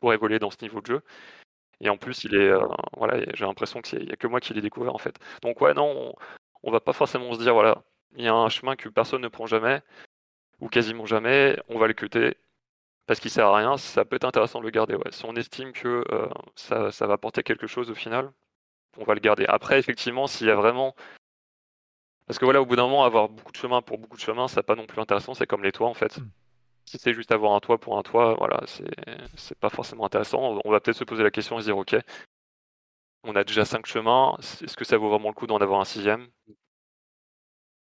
[0.00, 1.02] pour évoluer dans ce niveau de jeu.
[1.80, 4.54] Et en plus, il est, euh, voilà, j'ai l'impression qu'il n'y a que moi qui
[4.54, 5.18] l'ai découvert en fait.
[5.42, 6.14] Donc ouais, non,
[6.62, 7.82] on, va pas forcément se dire voilà,
[8.16, 9.82] il y a un chemin que personne ne prend jamais
[10.60, 12.36] ou quasiment jamais, on va le cuter
[13.06, 14.94] parce qu'il sert à rien, ça peut être intéressant de le garder.
[14.94, 15.10] Ouais.
[15.10, 18.32] Si on estime que euh, ça, va apporter quelque chose au final,
[18.98, 19.46] on va le garder.
[19.48, 20.94] Après, effectivement, s'il y a vraiment.
[22.26, 24.48] Parce que voilà, au bout d'un moment, avoir beaucoup de chemins pour beaucoup de chemins,
[24.48, 26.18] c'est pas non plus intéressant, c'est comme les toits en fait.
[26.18, 26.28] Hmm.
[26.86, 28.60] Si c'est juste avoir un toit pour un toit, voilà,
[29.36, 30.60] c'est pas forcément intéressant.
[30.64, 31.96] On va peut-être se poser la question et se dire, ok,
[33.24, 35.84] on a déjà cinq chemins, est-ce que ça vaut vraiment le coup d'en avoir un
[35.84, 36.28] sixième?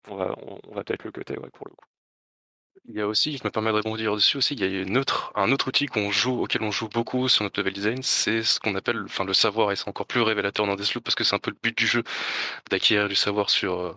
[0.09, 1.85] On va, on, va peut-être le cuter ouais, pour le coup.
[2.89, 4.95] Il y a aussi, je me permets de rebondir dessus aussi, il y a un
[5.51, 8.73] autre outil qu'on joue, auquel on joue beaucoup sur notre level design, c'est ce qu'on
[8.75, 11.39] appelle, enfin le savoir, et c'est encore plus révélateur dans Deathloop parce que c'est un
[11.39, 12.03] peu le but du jeu
[12.71, 13.95] d'acquérir du savoir sur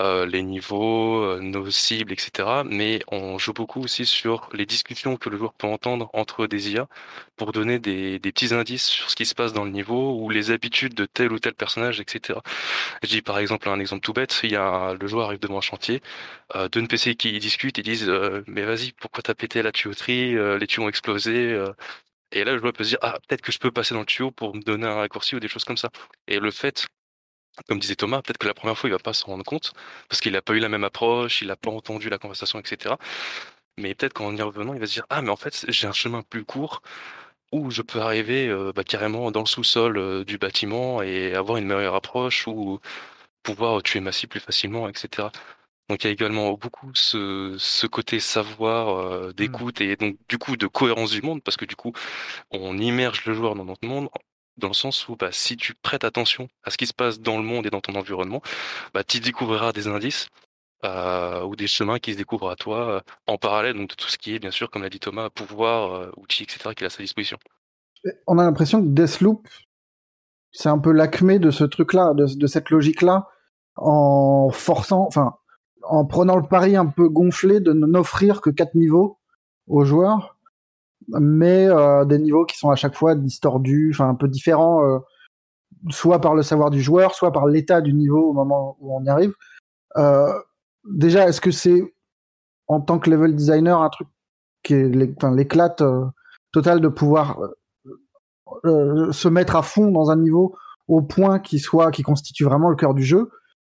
[0.00, 2.62] euh, euh, les niveaux, euh, nos cibles, etc.
[2.64, 6.70] Mais on joue beaucoup aussi sur les discussions que le joueur peut entendre entre des
[6.72, 6.88] IA
[7.36, 10.30] pour donner des, des petits indices sur ce qui se passe dans le niveau ou
[10.30, 12.38] les habitudes de tel ou tel personnage, etc.
[13.02, 15.58] Je dis par exemple un exemple tout bête, il y a le joueur arrive devant
[15.58, 16.02] un chantier,
[16.56, 20.34] euh, deux NPC qui discutent et disent euh, mais vas-y pourquoi t'as pété la tuyauterie,
[20.58, 21.58] les tuyaux ont explosé.
[22.32, 24.06] et là, le joueur peut se dire, ah, peut-être que je peux passer dans le
[24.06, 25.90] tuyau pour me donner un raccourci ou des choses comme ça.
[26.28, 26.86] Et le fait
[27.68, 29.72] comme disait Thomas, peut-être que la première fois, il va pas se rendre compte,
[30.08, 32.96] parce qu'il n'a pas eu la même approche, il n'a pas entendu la conversation, etc.
[33.78, 35.92] Mais peut-être qu'en y revenant, il va se dire, ah, mais en fait, j'ai un
[35.92, 36.82] chemin plus court
[37.52, 41.58] où je peux arriver euh, bah, carrément dans le sous-sol euh, du bâtiment et avoir
[41.58, 42.80] une meilleure approche ou
[43.42, 45.28] pouvoir tuer ma cible plus facilement, etc.
[45.88, 49.32] Donc il y a également beaucoup ce, ce côté savoir euh, mmh.
[49.34, 51.92] d'écoute et donc du coup de cohérence du monde parce que du coup
[52.50, 54.08] on immerge le joueur dans notre monde
[54.56, 57.36] dans le sens où bah, si tu prêtes attention à ce qui se passe dans
[57.36, 58.42] le monde et dans ton environnement,
[58.92, 60.28] bah, tu découvriras des indices
[60.84, 64.08] euh, ou des chemins qui se découvrent à toi euh, en parallèle donc de tout
[64.08, 66.88] ce qui est, bien sûr, comme l'a dit Thomas, pouvoir, euh, outils, etc., qu'il a
[66.88, 67.38] à sa disposition.
[68.26, 69.48] On a l'impression que Deathloop,
[70.52, 73.28] c'est un peu l'acmé de ce truc-là, de, de, cette logique-là,
[73.76, 75.36] en forçant, enfin,
[75.82, 79.18] en prenant le pari un peu gonflé de n'offrir que quatre niveaux
[79.66, 80.33] aux joueurs
[81.08, 84.84] mais euh, des niveaux qui sont à chaque fois distordus, enfin un peu différents.
[84.84, 84.98] Euh,
[85.90, 89.04] soit par le savoir du joueur, soit par l'état du niveau au moment où on
[89.04, 89.34] y arrive.
[89.96, 90.32] Euh,
[90.84, 91.94] déjà, est-ce que c'est
[92.66, 94.08] en tant que level designer un truc
[94.62, 96.06] qui est l'éclate euh,
[96.52, 97.38] totale de pouvoir
[98.64, 100.56] euh, se mettre à fond dans un niveau
[100.88, 103.30] au point qui soit qui constitue vraiment le cœur du jeu?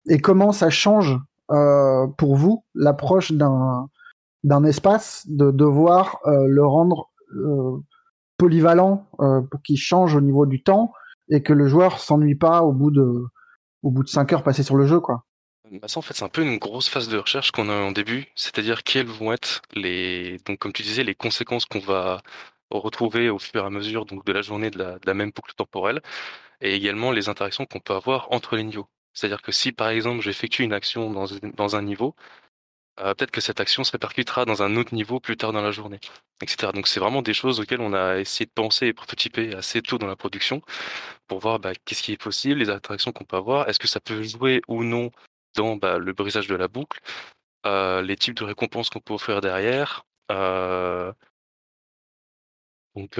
[0.07, 1.17] Et comment ça change
[2.17, 3.87] pour vous l'approche d'un
[4.43, 7.11] d'un espace de devoir le rendre
[8.37, 10.93] polyvalent pour qu'il change au niveau du temps
[11.29, 13.25] et que le joueur s'ennuie pas au bout de
[13.83, 15.25] au bout de 5 heures passées sur le jeu quoi.
[15.87, 18.27] Ça en fait c'est un peu une grosse phase de recherche qu'on a en début,
[18.35, 22.21] c'est-à-dire quelles vont être les donc comme tu disais les conséquences qu'on va
[22.69, 25.31] retrouver au fur et à mesure donc de la journée de la, de la même
[25.31, 26.01] boucle temporelle
[26.61, 28.87] et également les interactions qu'on peut avoir entre les niveaux.
[29.13, 32.15] C'est-à-dire que si par exemple j'effectue une action dans, dans un niveau,
[32.99, 35.71] euh, peut-être que cette action se répercutera dans un autre niveau plus tard dans la
[35.71, 35.99] journée,
[36.41, 36.71] etc.
[36.73, 39.97] Donc c'est vraiment des choses auxquelles on a essayé de penser et prototyper assez tôt
[39.97, 40.61] dans la production
[41.27, 43.99] pour voir bah, qu'est-ce qui est possible, les interactions qu'on peut avoir, est-ce que ça
[43.99, 45.11] peut jouer ou non
[45.55, 46.99] dans bah, le brisage de la boucle,
[47.65, 50.05] euh, les types de récompenses qu'on peut offrir derrière.
[50.31, 51.13] Euh,
[52.95, 53.19] donc,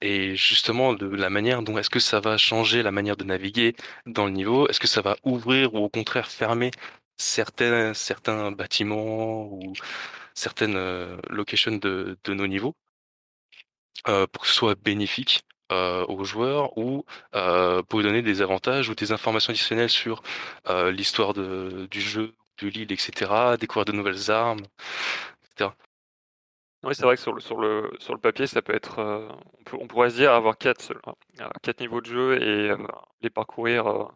[0.00, 3.76] et justement, de la manière dont est-ce que ça va changer la manière de naviguer
[4.06, 4.66] dans le niveau?
[4.68, 6.70] Est-ce que ça va ouvrir ou au contraire fermer
[7.22, 9.72] certains, bâtiments ou
[10.34, 12.74] certaines euh, locations de, de nos niveaux
[14.08, 17.04] euh, pour que ce soit bénéfique euh, aux joueurs ou
[17.88, 20.22] pour donner des avantages ou des informations additionnelles sur
[20.90, 24.62] l'histoire du jeu, de l'île, etc., découvrir de nouvelles armes,
[25.44, 25.70] etc.
[26.84, 29.28] Oui, c'est vrai que sur le, papier, ça peut être.
[29.72, 30.92] on, pourrait se dire avoir quatre
[31.80, 32.74] niveaux de jeu et
[33.22, 34.10] les parcourir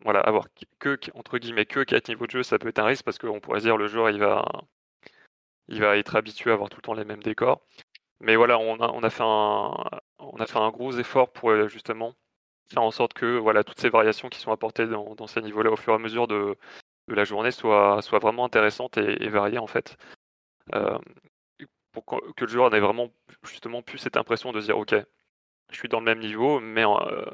[0.00, 0.46] voilà, avoir
[0.78, 3.40] que, entre guillemets, que 4 niveaux de jeu, ça peut être un risque parce qu'on
[3.40, 4.44] pourrait dire le joueur il va,
[5.68, 7.62] il va être habitué à avoir tout le temps les mêmes décors.
[8.20, 9.74] Mais voilà, on a, on a, fait, un,
[10.18, 12.14] on a fait un gros effort pour euh, justement
[12.70, 15.76] faire en sorte que voilà, toutes ces variations qui sont apportées dans, ces niveaux-là au
[15.76, 16.56] fur et à mesure de,
[17.08, 19.96] de la journée soient, soient vraiment intéressantes et, variées en fait.
[20.74, 20.98] Euh,
[21.92, 23.10] pour que le joueur ait vraiment
[23.44, 24.94] justement plus cette impression de dire ok,
[25.70, 27.24] je suis dans le même niveau, mais euh,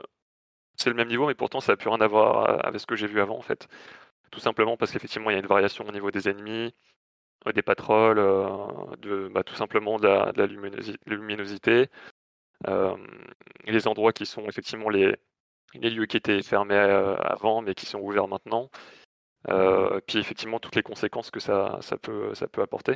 [0.76, 2.96] c'est le même niveau, mais pourtant ça n'a plus rien à voir avec ce que
[2.96, 3.68] j'ai vu avant en fait.
[4.30, 6.74] Tout simplement parce qu'effectivement il y a une variation au niveau des ennemis,
[7.46, 8.46] euh, des patrols, euh,
[8.98, 10.46] de, bah, tout simplement de la,
[11.06, 11.88] luminosité,
[12.68, 12.96] euh,
[13.66, 15.16] les endroits qui sont effectivement les,
[15.74, 18.70] lieux qui étaient fermés avant mais qui sont ouverts maintenant.
[20.06, 22.92] puis effectivement toutes les conséquences que ça, ça, peut, ça peut apporter.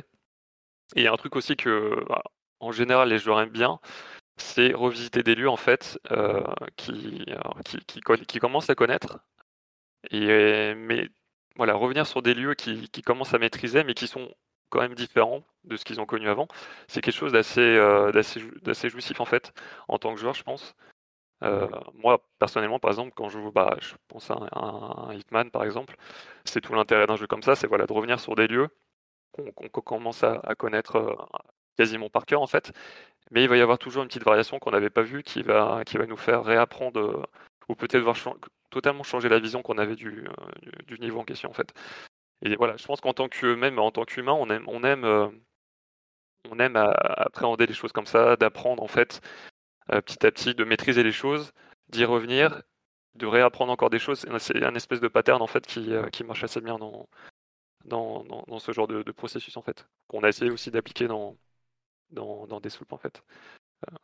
[0.95, 2.23] Et il y a un truc aussi que bah,
[2.59, 3.79] en général les joueurs aiment bien,
[4.37, 6.41] c'est revisiter des lieux en fait euh,
[6.75, 7.25] qui,
[8.39, 9.19] commencent à connaître.
[10.11, 11.09] Mais
[11.55, 14.29] voilà, revenir sur des lieux qui, commencent à maîtriser, mais qui sont
[14.69, 16.47] quand même différents de ce qu'ils ont connu avant,
[16.87, 18.11] c'est quelque chose d'assez euh,
[18.89, 19.53] jouissif en fait,
[19.87, 20.75] en tant que joueur, je pense.
[21.43, 25.95] Euh, moi, personnellement, par exemple, quand je bah, je pense à un, Hitman, par exemple,
[26.45, 28.69] c'est tout l'intérêt d'un jeu comme ça, c'est voilà, de revenir sur des lieux
[29.55, 31.27] qu'on commence à, à connaître
[31.77, 32.73] quasiment par cœur, en fait,
[33.31, 35.83] mais il va y avoir toujours une petite variation qu'on n'avait pas vue qui va,
[35.85, 37.23] qui va nous faire réapprendre euh,
[37.69, 38.15] ou peut-être voir
[38.69, 41.73] totalement changer la vision qu'on avait du, euh, du, niveau en question en fait.
[42.43, 45.03] Et voilà, je pense qu'en tant que même en tant qu'humain, on aime, on aime,
[45.03, 45.27] euh,
[46.49, 49.21] on aime appréhender les choses comme ça, d'apprendre en fait
[49.89, 51.53] petit à petit, de maîtriser les choses,
[51.89, 52.61] d'y revenir,
[53.15, 54.25] de réapprendre encore des choses.
[54.39, 57.07] C'est un espèce de pattern en fait qui, qui marche assez bien dans,
[57.85, 61.37] dans, dans, ce genre de, de processus en fait, qu'on a essayé aussi d'appliquer dans,
[62.11, 63.23] dans, dans soupes en fait.
[63.89, 63.95] Euh.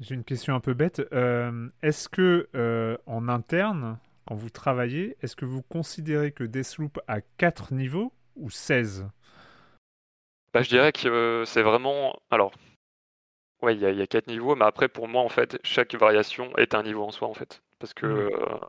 [0.00, 1.02] J'ai une question un peu bête.
[1.12, 6.98] Euh, est-ce que euh, en interne, quand vous travaillez, est-ce que vous considérez que Deathloop
[7.06, 9.08] a 4 niveaux ou 16
[10.54, 12.18] bah, Je dirais que c'est vraiment.
[12.30, 12.52] Alors,
[13.62, 16.56] ouais, il y, y, a 4 niveaux, mais après, pour moi, en fait, chaque variation
[16.56, 17.62] est un niveau en soi, en fait.
[17.78, 18.60] Parce que mmh.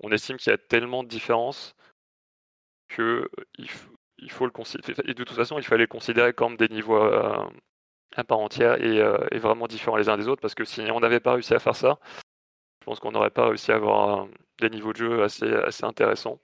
[0.00, 1.76] on estime qu'il y a tellement de différences
[2.88, 3.68] que il,
[4.18, 5.02] il faut le considérer.
[5.06, 7.00] Et de toute façon, il fallait le considérer comme des niveaux
[8.16, 11.00] à part entière euh, et, vraiment différents les uns des autres parce que si on
[11.00, 11.98] n'avait pas réussi à faire ça,
[12.80, 14.26] je pense qu'on n'aurait pas réussi à avoir
[14.60, 16.40] des niveaux de jeu assez, assez intéressants.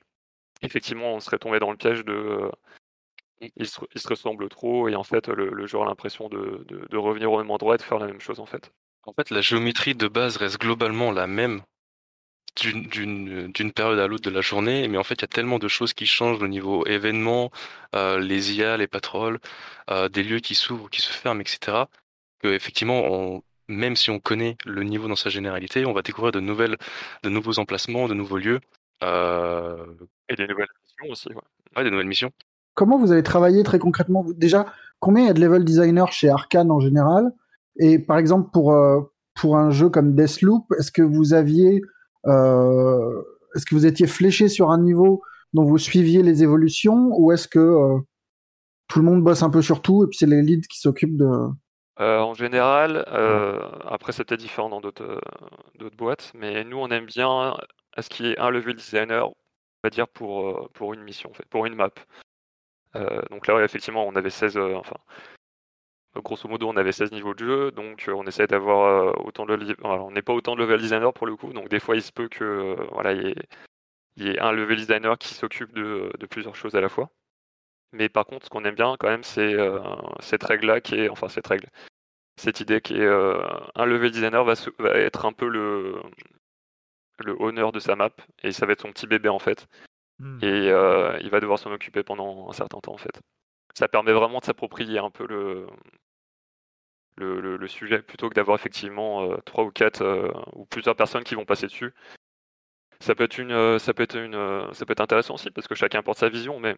[0.62, 2.12] Effectivement, on serait tombé dans le piège de.
[2.12, 2.50] Euh,
[3.56, 6.96] ils se, il se ressemblent trop et en fait le, joueur a l'impression de, de,
[6.96, 8.72] revenir au même endroit et de faire la même chose en fait.
[9.06, 11.60] En fait, la géométrie de base reste globalement la même
[12.56, 15.68] d'une période à l'autre de la journée, mais en fait, il y a tellement de
[15.68, 17.50] choses qui changent au niveau événements,
[17.94, 19.38] euh, les IA, les patrols,
[19.90, 21.84] euh, des lieux qui s'ouvrent, qui se ferment, etc.
[22.40, 26.32] Que effectivement, on, même si on connaît le niveau dans sa généralité, on va découvrir
[26.32, 26.76] de nouvelles,
[27.22, 28.60] de nouveaux emplacements, de nouveaux lieux.
[29.02, 29.84] Euh...
[30.28, 31.28] Et des nouvelles missions aussi.
[31.28, 31.42] Ouais.
[31.76, 32.30] ouais, des nouvelles missions.
[32.74, 34.24] Comment vous avez travaillé très concrètement?
[34.36, 34.66] Déjà,
[34.98, 37.32] combien il y a de level designers chez Arkane en général?
[37.78, 39.00] Et par exemple, pour, euh,
[39.34, 41.88] pour un jeu comme Deathloop, est-ce que vous aviez, euh,
[42.26, 45.22] est-ce que vous étiez fléché sur un niveau
[45.54, 47.98] dont vous suiviez les évolutions, ou est-ce que euh,
[48.88, 51.16] tout le monde bosse un peu sur tout et puis c'est les leads qui s'occupent
[51.16, 51.48] de.
[52.00, 55.20] Euh, en général, euh, après c'est peut-être différent dans d'autres
[55.80, 57.54] euh, boîtes, mais nous on aime bien
[57.96, 59.34] à ce qu'il y ait un level designer, on
[59.84, 61.90] va dire pour, euh, pour une mission, en fait, pour une map.
[62.96, 64.80] Euh, donc là, effectivement, on avait 16, euh,
[66.22, 69.46] grosso modo, on avait 16 niveaux de jeu, donc euh, on essaie d'avoir euh, autant
[69.46, 71.96] de voilà, on n'est pas autant de level designer pour le coup, donc des fois
[71.96, 73.36] il se peut que euh, voilà, il y ait,
[74.16, 77.10] il y ait un level designer qui s'occupe de, de plusieurs choses à la fois.
[77.92, 79.80] Mais par contre, ce qu'on aime bien quand même, c'est euh,
[80.20, 81.68] cette règle-là qui est, enfin cette règle,
[82.36, 83.40] cette idée qui est euh,
[83.74, 84.54] un level designer va,
[84.94, 86.02] être un peu le,
[87.24, 88.10] le owner de sa map
[88.42, 89.66] et ça va être son petit bébé en fait
[90.20, 90.38] Hmm.
[90.42, 93.20] et euh, il va devoir s'en occuper pendant un certain temps en fait.
[93.74, 95.66] Ça permet vraiment de s'approprier un peu le,
[97.68, 101.44] sujet plutôt que d'avoir effectivement euh, trois ou quatre euh, ou plusieurs personnes qui vont
[101.44, 101.92] passer dessus.
[103.00, 104.34] Ça peut être une, euh, ça peut être une,
[104.72, 106.76] ça peut être intéressant aussi parce que chacun porte sa vision, mais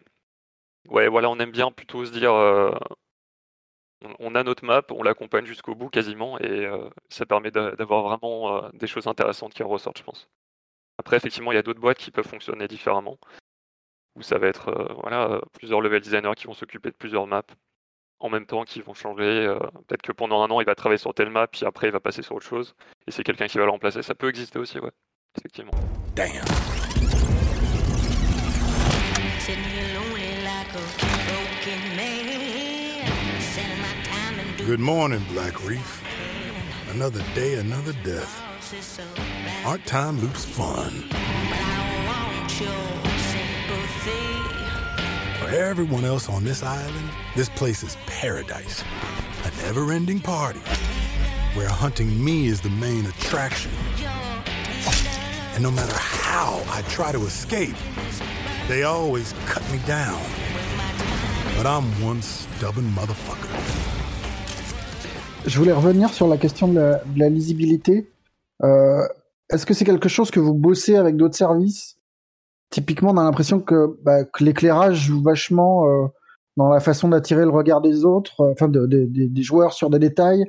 [0.89, 5.45] ouais voilà on aime bien plutôt se dire on, on a notre map, on l'accompagne
[5.45, 6.67] jusqu'au bout quasiment et
[7.09, 10.29] ça permet d'a- d'avoir vraiment des choses intéressantes qui en ressortent je pense.
[10.97, 13.17] Après, effectivement, il y a d'autres boîtes qui peuvent fonctionner différemment,
[14.17, 17.27] où ça va être euh, voilà, euh, plusieurs level designers qui vont s'occuper de plusieurs
[17.27, 17.43] maps
[18.19, 19.23] en même temps, qui vont changer.
[19.23, 21.91] euh, Peut-être que pendant un an, il va travailler sur telle map, puis après, il
[21.91, 22.73] va passer sur autre chose,
[23.05, 24.01] et c'est quelqu'un qui va le remplacer.
[24.01, 24.91] Ça peut exister aussi, ouais,
[25.37, 25.71] effectivement.
[26.15, 26.43] Damn.
[34.65, 36.03] Good morning, Black Reef.
[36.91, 38.43] Another day, another death.
[39.65, 40.91] Aren't time loops fun?
[45.47, 48.83] For everyone else on this island, this place is paradise.
[49.45, 50.59] A never ending party
[51.55, 53.71] where hunting me is the main attraction.
[55.55, 57.77] And no matter how I try to escape,
[58.67, 60.19] they always cut me down.
[61.55, 63.47] But I'm one stubborn motherfucker.
[65.45, 68.05] Je voulais revenir sur la question de la, de la lisibilité.
[68.63, 69.07] Euh,
[69.49, 71.96] Est-ce que c'est quelque chose que vous bossez avec d'autres services?
[72.69, 76.07] Typiquement, on a l'impression que, bah, l'éclairage joue vachement euh,
[76.57, 79.89] dans la façon d'attirer le regard des autres, euh, enfin de- de- des- joueurs sur
[79.89, 80.45] des détails.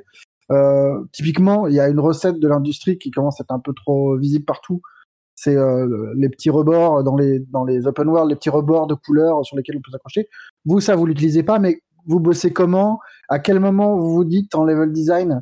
[0.51, 3.73] Euh, typiquement, il y a une recette de l'industrie qui commence à être un peu
[3.73, 4.81] trop visible partout.
[5.35, 5.55] C'est
[6.17, 9.55] les petits rebords dans les dans les open world, les petits rebords de couleurs sur
[9.55, 10.27] lesquels on peut s'accrocher.
[10.65, 12.99] Vous, ça, vous l'utilisez pas, mais vous bossez comment?
[13.29, 15.41] À quel moment vous vous dites en level design,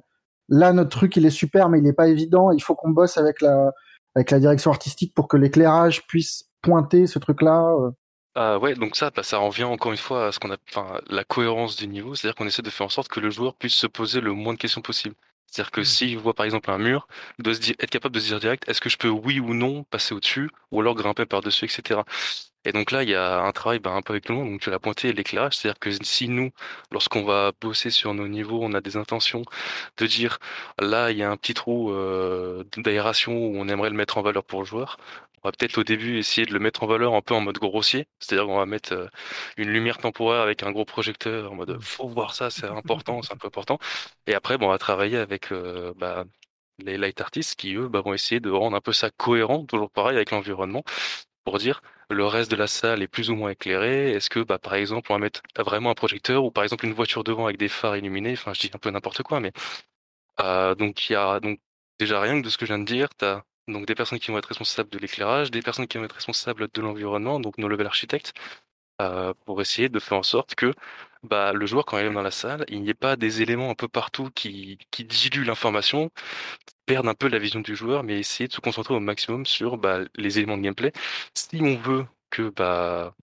[0.50, 2.52] là notre truc il est super, mais il est pas évident.
[2.52, 3.72] Il faut qu'on bosse avec la
[4.16, 7.74] avec la direction artistique pour que l'éclairage puisse pointer ce truc-là.
[7.80, 7.92] euh.
[8.36, 11.02] Ah ouais, donc ça, bah, ça revient encore une fois à ce qu'on a, enfin,
[11.10, 13.74] la cohérence du niveau, c'est-à-dire qu'on essaie de faire en sorte que le joueur puisse
[13.74, 15.16] se poser le moins de questions possible.
[15.48, 17.08] C'est-à-dire que s'il voit par exemple un mur,
[17.40, 19.40] il doit se dire, être capable de se dire direct, est-ce que je peux oui
[19.40, 22.02] ou non passer au-dessus, ou alors grimper par-dessus, etc.
[22.66, 24.52] Et donc là, il y a un travail bah, un peu avec tout le monde.
[24.52, 26.52] Donc tu l'as pointé, l'éclairage, c'est-à-dire que si nous,
[26.92, 29.44] lorsqu'on va bosser sur nos niveaux, on a des intentions
[29.98, 30.38] de dire,
[30.80, 34.22] là, il y a un petit trou euh, d'aération où on aimerait le mettre en
[34.22, 34.98] valeur pour le joueur.
[35.44, 37.58] On va peut-être au début essayer de le mettre en valeur un peu en mode
[37.60, 39.08] grossier, c'est-à-dire qu'on va mettre euh,
[39.58, 43.34] une lumière temporaire avec un gros projecteur en mode faut voir ça, c'est important, c'est
[43.34, 43.80] un peu important.
[44.28, 46.26] Et après, bon, on va travailler avec euh, bah,
[46.80, 49.92] les light artists qui eux bah, vont essayer de rendre un peu ça cohérent, toujours
[49.92, 50.84] pareil avec l'environnement,
[51.44, 54.12] pour dire le reste de la salle est plus ou moins éclairé.
[54.12, 56.94] Est-ce que bah, par exemple on va mettre vraiment un projecteur ou par exemple une
[56.94, 59.52] voiture devant avec des phares illuminés, enfin je dis un peu n'importe quoi, mais
[60.40, 61.60] euh, donc il y a donc
[62.00, 64.32] déjà rien que de ce que je viens de dire, t'as donc des personnes qui
[64.32, 67.68] vont être responsables de l'éclairage, des personnes qui vont être responsables de l'environnement, donc nos
[67.68, 68.34] level architectes,
[69.02, 70.74] euh, pour essayer de faire en sorte que
[71.24, 73.70] bah, le joueur, quand il est dans la salle, il n'y ait pas des éléments
[73.70, 76.12] un peu partout qui, qui diluent l'information,
[76.86, 79.78] perdent un peu la vision du joueur, mais essayer de se concentrer au maximum sur
[79.78, 80.94] bah, les éléments de gameplay.
[81.36, 83.16] Si on veut que bah,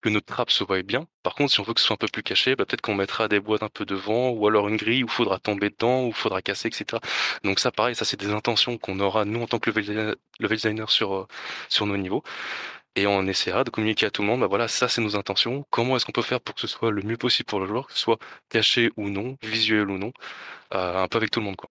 [0.00, 1.06] que notre trappe se voie bien.
[1.22, 2.94] Par contre, si on veut que ce soit un peu plus caché, bah, peut-être qu'on
[2.94, 6.08] mettra des boîtes un peu devant, ou alors une grille où faudra tomber dedans, ou
[6.08, 7.00] il faudra casser, etc.
[7.44, 10.14] Donc ça, pareil, ça c'est des intentions qu'on aura nous en tant que level designer,
[10.40, 11.26] level designer sur euh,
[11.68, 12.22] sur nos niveaux.
[12.96, 15.64] Et on essaiera de communiquer à tout le monde, bah voilà, ça c'est nos intentions.
[15.70, 17.86] Comment est-ce qu'on peut faire pour que ce soit le mieux possible pour le joueur,
[17.86, 18.18] que ce soit
[18.48, 20.12] caché ou non, visuel ou non,
[20.74, 21.70] euh, un peu avec tout le monde, quoi.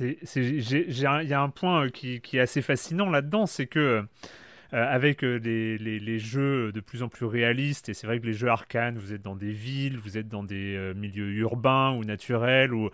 [0.00, 4.02] Il y a un point euh, qui, est assez fascinant là-dedans, c'est que euh,
[4.72, 8.48] avec euh, les, jeux de plus en plus réalistes, et c'est vrai que les jeux
[8.48, 12.90] arcanes, vous êtes dans des villes, vous êtes dans des milieux urbains ou naturels, ou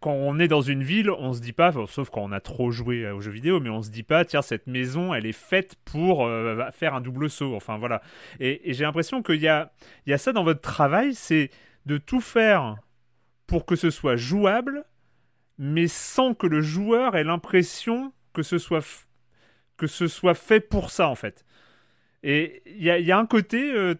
[0.00, 2.70] quand on est dans une ville, on se dit pas, sauf quand on a trop
[2.70, 5.76] joué aux jeux vidéo, mais on se dit pas, tiens, cette maison, elle est faite
[5.84, 6.26] pour
[6.72, 7.54] faire un double saut.
[7.54, 8.00] Enfin voilà.
[8.40, 9.70] Et, j'ai l'impression qu'il y a
[10.16, 11.50] ça dans votre travail, c'est
[11.84, 12.76] de tout faire
[13.46, 14.84] pour que ce soit jouable,
[15.60, 19.06] mais sans que le joueur ait l'impression que ce soit f-
[19.78, 21.44] que ce soit fait pour ça en fait.
[22.24, 23.94] Et il y a, il y a un côté, euh,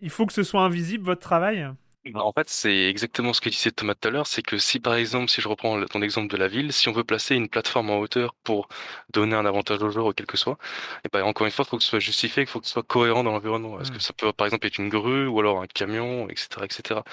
[0.00, 1.66] il faut que ce soit invisible votre travail.
[2.04, 4.80] Bah, En fait, c'est exactement ce que disait Thomas tout à l'heure, c'est que si
[4.80, 7.48] par exemple, si je reprends ton exemple de la ville, si on veut placer une
[7.48, 8.66] plateforme en hauteur pour
[9.12, 10.58] donner un avantage au joueur ou quel que soit,
[11.04, 12.72] et ben encore une fois, il faut que ce soit justifié, il faut que ce
[12.72, 13.80] soit cohérent dans l'environnement.
[13.80, 13.92] Est-ce Mm.
[13.92, 17.04] que ça peut par exemple être une grue ou alors un camion, etc., etc.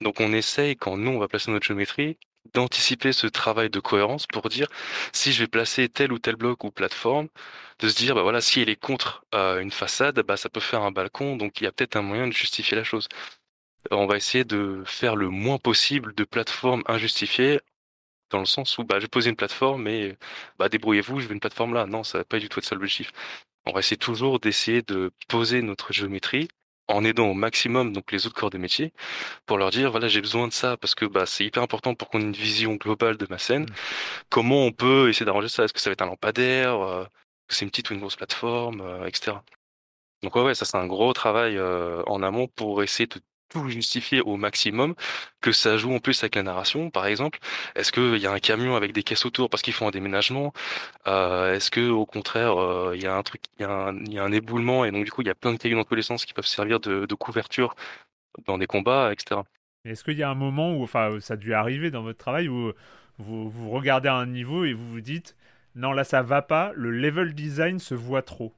[0.00, 2.18] Donc on essaye quand nous on va placer notre géométrie
[2.52, 4.68] d'anticiper ce travail de cohérence pour dire
[5.12, 7.28] si je vais placer tel ou tel bloc ou plateforme,
[7.80, 10.60] de se dire bah voilà si elle est contre euh, une façade, bah ça peut
[10.60, 13.08] faire un balcon, donc il y a peut-être un moyen de justifier la chose.
[13.92, 17.60] Euh, On va essayer de faire le moins possible de plateformes injustifiées,
[18.30, 20.16] dans le sens où bah, j'ai posé une plateforme, mais
[20.58, 21.86] bah, débrouillez-vous, je veux une plateforme là.
[21.86, 23.12] Non, ça va pas du tout être ça l'objectif.
[23.66, 26.48] On va essayer toujours d'essayer de poser notre géométrie
[26.88, 28.92] en aidant au maximum donc les autres corps de métier
[29.46, 32.10] pour leur dire voilà j'ai besoin de ça parce que bah, c'est hyper important pour
[32.10, 33.64] qu'on ait une vision globale de ma scène.
[33.64, 33.74] Mm.
[34.30, 35.64] Comment on peut essayer d'arranger ça?
[35.64, 36.80] Est-ce que ça va être un lampadaire?
[36.80, 37.04] Euh,
[37.48, 39.38] c'est une petite ou une grosse plateforme, euh, etc.
[40.22, 43.68] Donc ouais, ouais, ça c'est un gros travail euh, en amont pour essayer de tout
[43.68, 44.94] justifier au maximum,
[45.40, 47.38] que ça joue en plus avec la narration, par exemple?
[47.76, 50.52] Est-ce qu'il y a un camion avec des caisses autour parce qu'ils font un déménagement?
[51.08, 53.96] Euh, Est-ce que au contraire euh, il y a un truc, il y a un,
[54.04, 55.76] il y a un éboulement et donc du coup il y a plein de cailloux
[55.78, 57.74] dans tous les sens qui peuvent servir de, de couverture
[58.46, 59.44] dans des combats, etc.
[59.86, 62.18] Et Est-ce qu'il y a un moment où, enfin, ça a dû arriver dans votre
[62.18, 62.72] travail où
[63.18, 65.36] vous, vous regardez à un niveau et vous vous dites,
[65.74, 68.52] non là ça va pas, le level design se voit trop.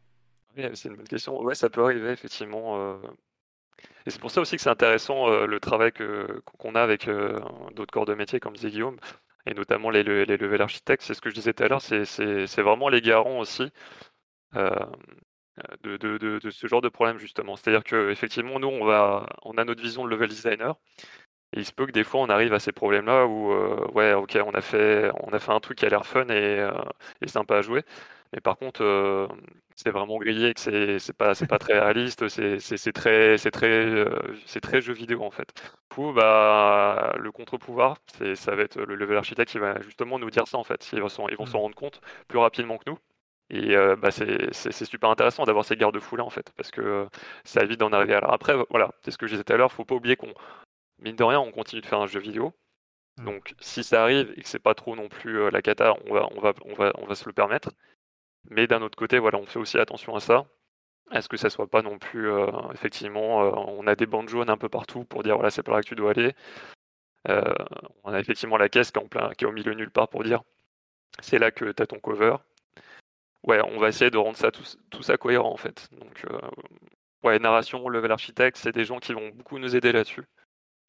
[0.56, 1.40] Oui, c'est une bonne question.
[1.42, 2.78] Ouais, ça peut arriver, effectivement.
[2.80, 2.98] euh.
[4.06, 7.40] Et c'est pour ça aussi que c'est intéressant euh, le travail qu'on a avec euh,
[7.74, 8.98] d'autres corps de métier, comme disait Guillaume,
[9.46, 11.02] et notamment les, le- les level architectes.
[11.02, 12.02] C'est ce que je disais tout à l'heure, c'est,
[12.62, 13.70] vraiment les garants aussi
[14.56, 14.70] euh,
[15.82, 17.56] de, de, de, ce genre de problème, justement.
[17.56, 20.76] C'est-à-dire qu'effectivement, nous, on, va, on a notre vision de level designer.
[21.54, 23.52] Et il se peut que des fois, on arrive à ces problèmes-là où,
[23.94, 26.68] ouais, ok, on a fait, on a fait un truc qui a l'air fun et,
[27.22, 27.84] et sympa à jouer.
[28.36, 29.26] Mais par contre, euh,
[29.76, 33.38] c'est vraiment grillé, que c'est c'est pas c'est pas très réaliste, c'est c'est c'est très
[33.38, 35.48] c'est très euh, c'est très jeu vidéo en fait.
[35.90, 40.18] Du coup, bah le contre-pouvoir, c'est ça va être le level architecte qui va justement
[40.18, 40.88] nous dire ça en fait.
[40.92, 42.98] Ils vont s'en ils vont s'en rendre compte plus rapidement que nous.
[43.50, 46.70] Et euh, bah c'est c'est c'est super intéressant d'avoir ces garde-fous là en fait, parce
[46.70, 47.06] que euh,
[47.44, 48.28] ça évite d'en arriver à là.
[48.30, 50.34] Après, voilà, c'est ce que je disais tout à l'heure, faut pas oublier qu'on
[50.98, 52.52] mine de rien, on continue de faire un jeu vidéo.
[53.18, 53.24] Mm.
[53.24, 56.14] Donc si ça arrive et que c'est pas trop non plus euh, la cata, on
[56.14, 57.70] va on va on va on va se le permettre.
[58.50, 60.46] Mais d'un autre côté, voilà, on fait aussi attention à ça.
[61.10, 64.28] À ce que ça soit pas non plus, euh, effectivement, euh, on a des bandes
[64.28, 66.34] jaunes un peu partout pour dire voilà, c'est par là que tu dois aller.
[67.28, 67.54] Euh,
[68.04, 70.08] on a effectivement la caisse qui est, en plein, qui est au milieu nulle part
[70.08, 70.42] pour dire
[71.20, 72.36] c'est là que tu as ton cover.
[73.44, 75.88] Ouais, on va essayer de rendre ça tout, ça cohérent en fait.
[75.92, 76.26] Donc,
[77.22, 80.24] ouais, narration, level architecte, c'est des gens qui vont beaucoup nous aider là-dessus,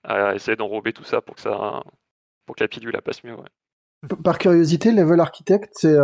[0.03, 1.84] à essayer d'enrober tout ça pour que ça,
[2.47, 3.36] pour que la pilule la passe mieux.
[4.24, 5.97] Par curiosité, level architect, c'est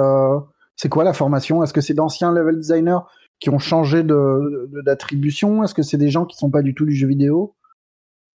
[0.76, 1.64] c'est quoi la formation?
[1.64, 3.00] Est-ce que c'est d'anciens level designers
[3.40, 5.64] qui ont changé de de- d'attribution?
[5.64, 7.56] Est-ce que c'est des gens qui sont pas du tout du jeu vidéo?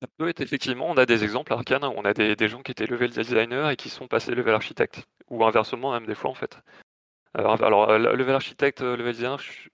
[0.00, 2.86] Ça peut être effectivement, on a des exemples arcanes, on a des, gens qui étaient
[2.86, 6.58] level designer et qui sont passés level architecte, ou inversement même des fois en fait.
[7.34, 9.68] Alors, euh, level architecte, euh, level designer, je,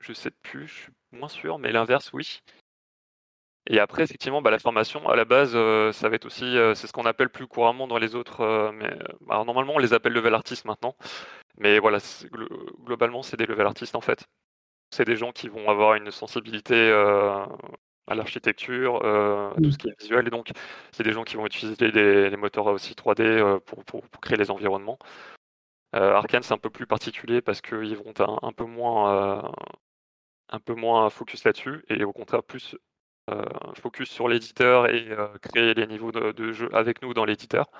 [0.00, 2.40] je sais plus, je suis moins sûr, mais l'inverse oui.
[3.66, 6.86] Et après effectivement, bah, la formation à la base, euh, ça va être aussi, c'est
[6.86, 8.90] ce qu'on appelle plus couramment dans les autres, mais
[9.28, 10.96] alors, normalement on les appelle level artistes maintenant,
[11.58, 11.98] mais voilà,
[12.84, 14.24] globalement c'est des level artistes en fait.
[14.90, 17.44] C'est des gens qui vont avoir une sensibilité euh,
[18.08, 20.26] à l'architecture, euh, à tout ce qui est visuel.
[20.26, 20.50] Et donc,
[20.92, 24.20] c'est des gens qui vont utiliser des, des moteurs aussi 3D euh, pour, pour- pour
[24.20, 24.98] créer les environnements.
[25.92, 29.52] Arkane, c'est un peu plus particulier parce qu'ils vont être un, un peu moins,
[30.50, 32.76] un peu moins focus là-dessus et au contraire plus
[33.76, 35.08] focus sur l'éditeur et
[35.42, 37.70] créer les niveaux de, de jeu avec nous dans l'éditeur.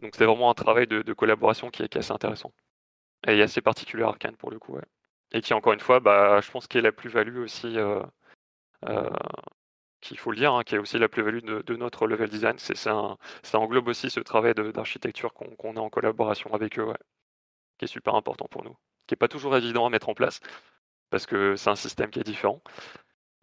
[0.00, 2.52] Donc, c'est vraiment un travail de, collaboration qui est, assez intéressant
[3.26, 4.74] et assez particulier à Arkane pour le coup.
[4.74, 4.84] ouais.
[5.32, 7.78] Et qui, encore une fois, bah, je pense qu'il est la plus-value aussi.
[7.78, 8.02] euh,
[8.88, 9.10] euh,
[10.00, 12.58] qu'il faut le dire, hein, qui est aussi la plus-value de, notre level design.
[12.58, 13.16] C'est, ça
[13.54, 16.92] englobe aussi ce travail d'architecture qu'on, a en collaboration avec eux,
[17.78, 18.76] qui est super important pour nous,
[19.06, 20.40] qui n'est pas toujours évident à mettre en place,
[21.10, 22.62] parce que c'est un système qui est différent.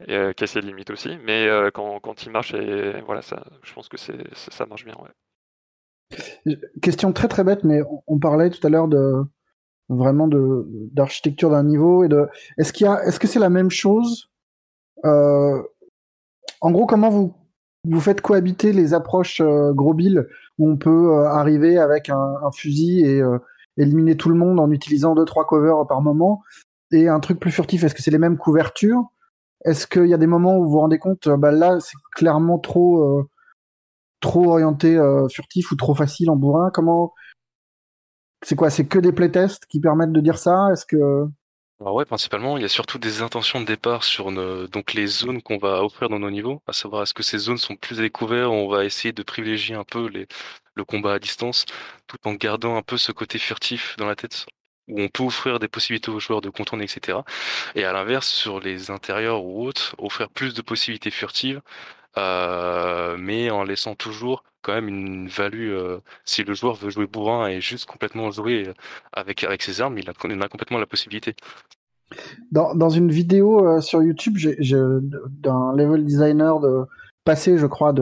[0.08, 1.18] et euh, qui a ses limites aussi.
[1.20, 4.96] Mais quand, quand il marche, et voilà, ça, je pense que ça marche bien.
[5.00, 5.10] Ouais.
[6.82, 9.24] Question très très bête, mais on, parlait tout à l'heure de
[9.90, 12.28] vraiment d'architecture d'un niveau et de.
[12.58, 14.30] Est-ce que c'est la même chose
[15.06, 15.62] euh,
[16.62, 17.10] En gros, comment
[17.86, 20.28] vous faites cohabiter les approches euh, gros bill
[20.58, 23.22] où on peut euh, arriver avec un, fusil et
[23.78, 26.44] éliminer tout le monde en utilisant deux trois covers par moment
[26.92, 27.84] et un truc plus furtif?
[27.84, 29.04] Est-ce que c'est les mêmes couvertures?
[29.66, 32.60] Est-ce qu'il y a des moments où vous vous rendez compte, bah là c'est clairement
[32.60, 33.26] trop
[34.24, 37.14] trop orienté euh, furtif ou trop facile en bourrin Comment
[38.44, 40.70] c'est quoi C'est que des playtests qui permettent de dire ça?
[40.72, 41.28] Est-ce que
[41.80, 45.58] Alors ouais, principalement, il y a surtout des intentions de départ sur les zones qu'on
[45.58, 48.52] va offrir dans nos niveaux, à savoir est-ce que ces zones sont plus à découvert,
[48.52, 50.10] on va essayer de privilégier un peu
[50.76, 51.66] le combat à distance,
[52.08, 54.46] tout en gardant un peu ce côté furtif dans la tête,
[54.90, 57.20] où on peut offrir des possibilités aux joueurs de contourner, etc.
[57.76, 61.62] Et à l'inverse, sur les intérieurs ou autres, offrir plus de possibilités furtives,
[62.18, 67.08] euh, mais en laissant toujours quand même une value, euh, si le joueur veut jouer
[67.08, 68.74] bourrin et juste complètement jouer
[69.12, 71.36] avec, avec ses armes, il a, a complètement la possibilité.
[72.52, 74.38] dans, dans une vidéo euh, sur YouTube
[74.70, 76.84] d'un level designer de
[77.24, 77.94] passé, je crois,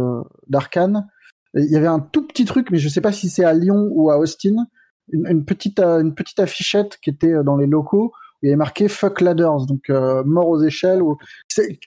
[0.48, 1.08] d'Arkane,
[1.54, 3.88] il y avait un tout petit truc, mais je sais pas si c'est à Lyon
[3.92, 4.68] ou à Austin,
[5.12, 8.14] une, petite euh, une petite affichette qui était euh, dans les locaux.
[8.42, 11.02] Il y avait marqué "fuck ladders", donc euh, mort aux échelles.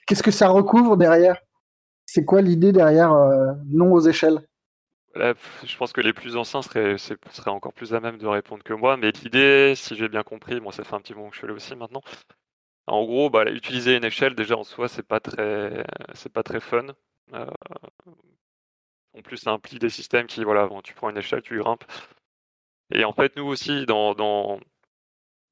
[0.07, 1.37] Qu'est-ce que ça recouvre derrière?
[2.15, 4.39] C'est quoi l'idée derrière euh, non aux échelles?
[5.15, 6.95] Je pense que les plus anciens seraient,
[7.47, 10.71] encore plus à même de répondre que moi, mais l'idée, si j'ai bien compris, moi
[10.71, 12.01] ça fait un petit moment que je suis là aussi maintenant.
[12.87, 16.61] En gros, bah, utiliser une échelle déjà en soi, c'est pas très, c'est pas très
[16.61, 16.85] fun.
[17.33, 17.45] Euh,
[19.17, 21.83] en plus, ça implique des systèmes qui, voilà, bon, tu prends une échelle, tu grimpes.
[22.91, 24.57] Et en fait, nous aussi, dans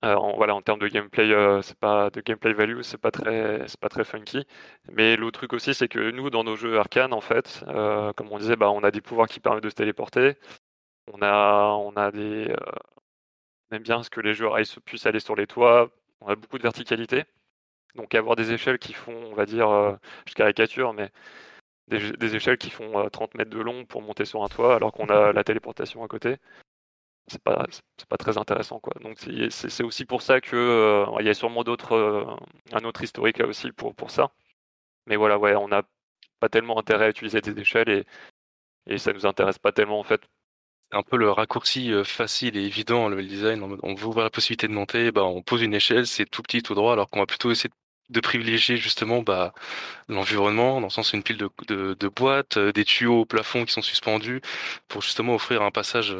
[0.03, 3.11] euh, en, voilà, en termes de gameplay, euh, c'est pas de gameplay value, c'est pas
[3.11, 4.45] très, c'est pas très funky.
[4.91, 8.31] Mais l'autre truc aussi, c'est que nous, dans nos jeux arcane, en fait, euh, comme
[8.31, 10.37] on disait, bah, on a des pouvoirs qui permettent de se téléporter.
[11.13, 12.53] On a, on a des,
[13.71, 15.89] on aime bien ce que les joueurs puissent aller sur les toits.
[16.21, 17.25] On a beaucoup de verticalité.
[17.95, 19.69] Donc avoir des échelles qui font, on va dire,
[20.27, 21.11] je caricature, mais
[21.87, 24.91] des, échelles qui font euh, 30 mètres de long pour monter sur un toit, alors
[24.91, 26.37] qu'on a la téléportation à côté
[27.27, 27.65] c'est pas
[27.97, 28.93] c'est pas très intéressant quoi.
[29.01, 32.25] Donc c'est aussi pour ça que euh, y a sûrement d'autres euh,
[32.73, 34.31] un autre historique là aussi pour pour ça.
[35.07, 35.83] Mais voilà ouais on n'a
[36.39, 38.05] pas tellement intérêt à utiliser des échelles et
[38.87, 40.21] et ça nous intéresse pas tellement en fait.
[40.91, 43.63] C'est un peu le raccourci euh, facile et évident, le level design.
[43.83, 46.61] On veut ouvrir la possibilité de monter, bah, on pose une échelle, c'est tout petit,
[46.63, 47.71] tout droit, alors qu'on va plutôt essayer
[48.09, 49.53] de privilégier justement bah,
[50.09, 51.49] l'environnement, dans le sens une pile de,
[51.95, 54.41] de, boîtes, des tuyaux au plafond qui sont suspendus,
[54.87, 56.15] pour justement offrir un passage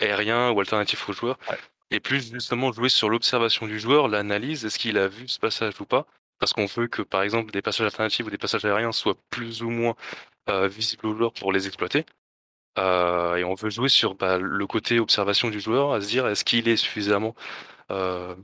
[0.00, 1.38] aérien ou alternatif aux joueurs.
[1.50, 1.58] Ouais.
[1.90, 5.80] Et plus justement jouer sur l'observation du joueur, l'analyse, est-ce qu'il a vu ce passage
[5.80, 6.06] ou pas?
[6.38, 9.62] Parce qu'on veut que par exemple des passages alternatifs ou des passages aériens soient plus
[9.62, 9.94] ou moins
[10.48, 12.04] euh, visibles aux joueurs pour les exploiter.
[12.78, 16.26] Euh, et on veut jouer sur bah, le côté observation du joueur, à se dire
[16.26, 17.34] est-ce qu'il est suffisamment
[17.90, 18.34] euh,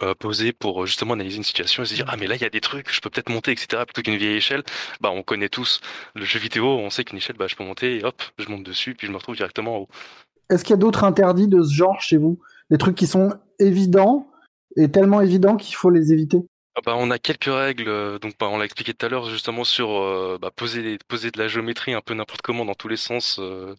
[0.00, 2.46] euh, posé pour justement analyser une situation et se dire ah mais là il y
[2.46, 3.84] a des trucs, je peux peut-être monter, etc.
[3.84, 4.62] Plutôt qu'une vieille échelle,
[5.00, 5.80] bah on connaît tous
[6.14, 8.64] le jeu vidéo, on sait qu'une échelle, bah je peux monter et hop, je monte
[8.64, 9.88] dessus puis je me retrouve directement en haut.
[10.50, 12.38] Est-ce qu'il y a d'autres interdits de ce genre chez vous?
[12.70, 14.28] Des trucs qui sont évidents
[14.76, 16.38] et tellement évidents qu'il faut les éviter?
[16.74, 19.28] Ah bah, on a quelques règles, euh, donc bah, on l'a expliqué tout à l'heure
[19.28, 22.88] justement sur euh, bah, poser, poser de la géométrie un peu n'importe comment dans tous
[22.88, 23.38] les sens.
[23.38, 23.74] Euh,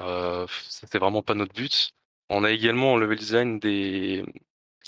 [0.00, 1.92] euh, c'était vraiment pas notre but.
[2.28, 4.24] On a également en level design des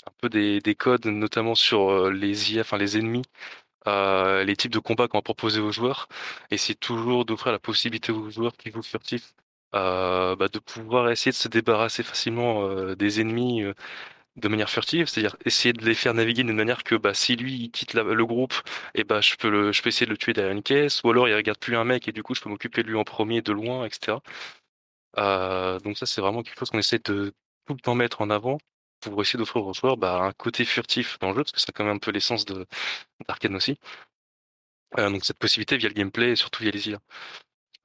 [0.07, 3.23] un peu des, des codes, notamment sur euh, les IA, enfin les ennemis,
[3.87, 6.07] euh, les types de combats qu'on va proposer aux joueurs.
[6.51, 9.33] Et c'est toujours d'offrir la possibilité aux joueurs qui jouent furtifs
[9.75, 13.63] euh, bah, de pouvoir essayer de se débarrasser facilement euh, des ennemis.
[14.37, 17.55] de manière furtive, c'est-à-dire essayer de les faire naviguer d'une manière que bah, si lui
[17.55, 18.53] il quitte le groupe,
[18.95, 21.09] et bah, je peux le, je peux essayer de le tuer derrière une caisse, ou
[21.11, 23.03] alors il regarde plus un mec et du coup je peux m'occuper de lui en
[23.03, 24.21] premier de loin, etc.
[25.83, 27.33] Donc ça c'est vraiment quelque chose qu'on essaie de
[27.65, 28.57] tout le temps mettre en avant
[29.01, 31.71] pour essayer d'offrir aux joueurs bah, un côté furtif dans le jeu, parce que c'est
[31.71, 32.65] quand même un peu l'essence de
[33.27, 33.77] d'Arkane aussi.
[34.97, 36.99] Euh, donc cette possibilité via le gameplay et surtout via les IA.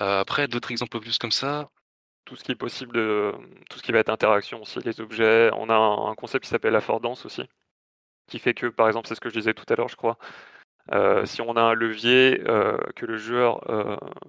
[0.02, 1.70] Euh, après d'autres exemples obvious comme ça,
[2.24, 3.32] tout ce qui est possible de
[3.70, 6.76] tout ce qui va être interaction aussi les objets on a un, concept qui s'appelle
[6.76, 7.42] affordance aussi
[8.28, 10.18] qui fait que par exemple c'est ce que je disais tout à l'heure je crois
[10.92, 12.40] euh, si on a un levier
[12.96, 13.60] que le joueur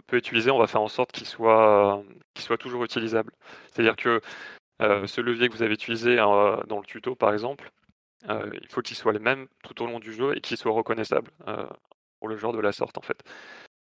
[0.08, 2.04] peut utiliser on va faire en sorte qu'il soit
[2.34, 3.32] qu'il soit toujours utilisable
[3.72, 4.22] c'est à dire que
[4.80, 7.72] ce levier que vous avez utilisé euh, dans le tuto par exemple
[8.30, 10.72] euh, il faut qu'il soit le même tout au long du jeu et qu'il soit
[10.72, 11.68] reconnaissable euh,
[12.20, 13.24] pour le joueur de la sorte en fait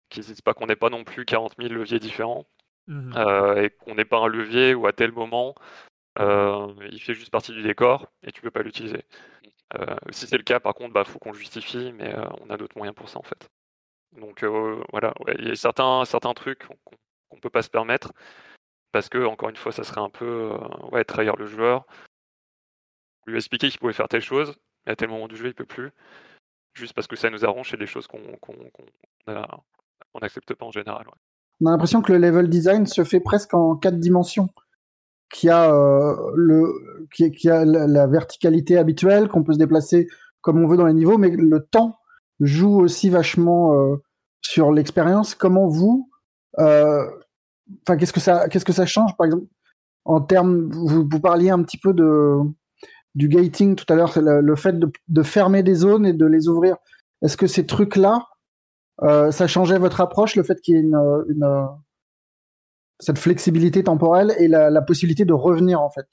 [0.09, 2.45] qu'ils disent pas qu'on n'ait pas non plus 40 000 leviers différents
[2.89, 5.53] euh, et qu'on n'ait pas un levier où à tel moment
[6.19, 9.05] euh, il fait juste partie du décor et tu peux pas l'utiliser.
[9.77, 12.49] Euh, si c'est le cas, par contre, bah, faut qu'on le justifie, mais euh, on
[12.49, 13.47] a d'autres moyens pour ça en fait.
[14.13, 16.75] Donc euh, voilà, ouais, il y a certains, certains trucs qu'on
[17.30, 18.11] qu'on peut pas se permettre
[18.91, 21.85] parce que encore une fois, ça serait un peu euh, ouais, trahir le joueur.
[23.27, 25.65] Lui expliquer qu'il pouvait faire telle chose, mais à tel moment du jeu, il peut
[25.65, 25.91] plus.
[26.73, 28.19] Juste parce que ça nous arrange, c'est des choses qu'on
[30.21, 31.05] n'accepte pas en général.
[31.61, 34.49] On a l'impression que le level design se fait presque en quatre dimensions.
[35.31, 40.07] Qui a euh, le, qui, qui a la, verticalité habituelle, qu'on peut se déplacer
[40.41, 41.99] comme on veut dans les niveaux, mais le temps
[42.39, 43.97] joue aussi vachement euh,
[44.41, 45.35] sur l'expérience.
[45.35, 46.09] Comment vous,
[47.84, 49.45] enfin, qu'est-ce que ça, qu'est-ce que ça change, par exemple,
[50.05, 52.38] en termes, vous, parliez un petit peu de
[53.15, 56.78] du gating tout à l'heure, le, fait de, fermer des zones et de les ouvrir.
[57.22, 58.28] Est-ce que ces trucs-là,
[59.01, 61.67] euh, ça changeait votre approche, le fait qu'il y ait une,
[62.99, 66.07] cette flexibilité temporelle et la, la possibilité de revenir en fait?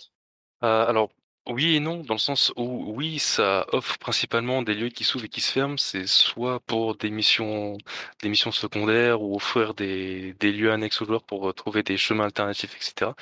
[0.64, 1.11] Euh, alors,
[1.49, 5.26] oui et non, dans le sens où, oui, ça offre principalement des lieux qui s'ouvrent
[5.26, 5.76] et qui se ferment.
[5.78, 7.78] C'est soit pour des missions,
[8.22, 12.24] des missions secondaires ou offrir des, lieux annexes aux joueurs pour euh, trouver des chemins
[12.24, 13.12] alternatifs, etc.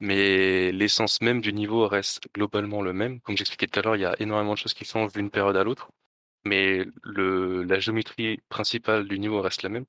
[0.00, 3.20] Mais l'essence même du niveau reste globalement le même.
[3.20, 5.56] Comme j'expliquais tout à l'heure, il y a énormément de choses qui changent d'une période
[5.56, 5.90] à l'autre.
[6.44, 9.84] Mais le, la géométrie principale du niveau reste la même.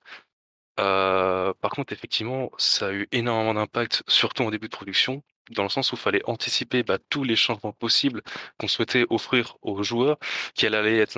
[0.80, 5.64] Euh, par contre, effectivement, ça a eu énormément d'impact, surtout en début de production, dans
[5.64, 8.22] le sens où il fallait anticiper bah, tous les changements possibles
[8.58, 10.18] qu'on souhaitait offrir aux joueurs,
[10.56, 11.16] quel allait être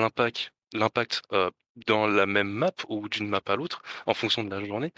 [0.74, 1.52] l'impact, euh,
[1.88, 4.94] dans la même map ou d'une map à l'autre, en fonction de la journée.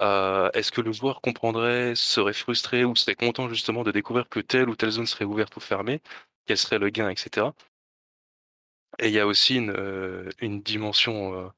[0.00, 4.40] Euh, Est-ce que le joueur comprendrait, serait frustré ou serait content justement de découvrir que
[4.40, 6.02] telle ou telle zone serait ouverte ou fermée,
[6.46, 7.48] quel serait le gain, etc.
[8.98, 11.52] Et il y a aussi une, euh, dimension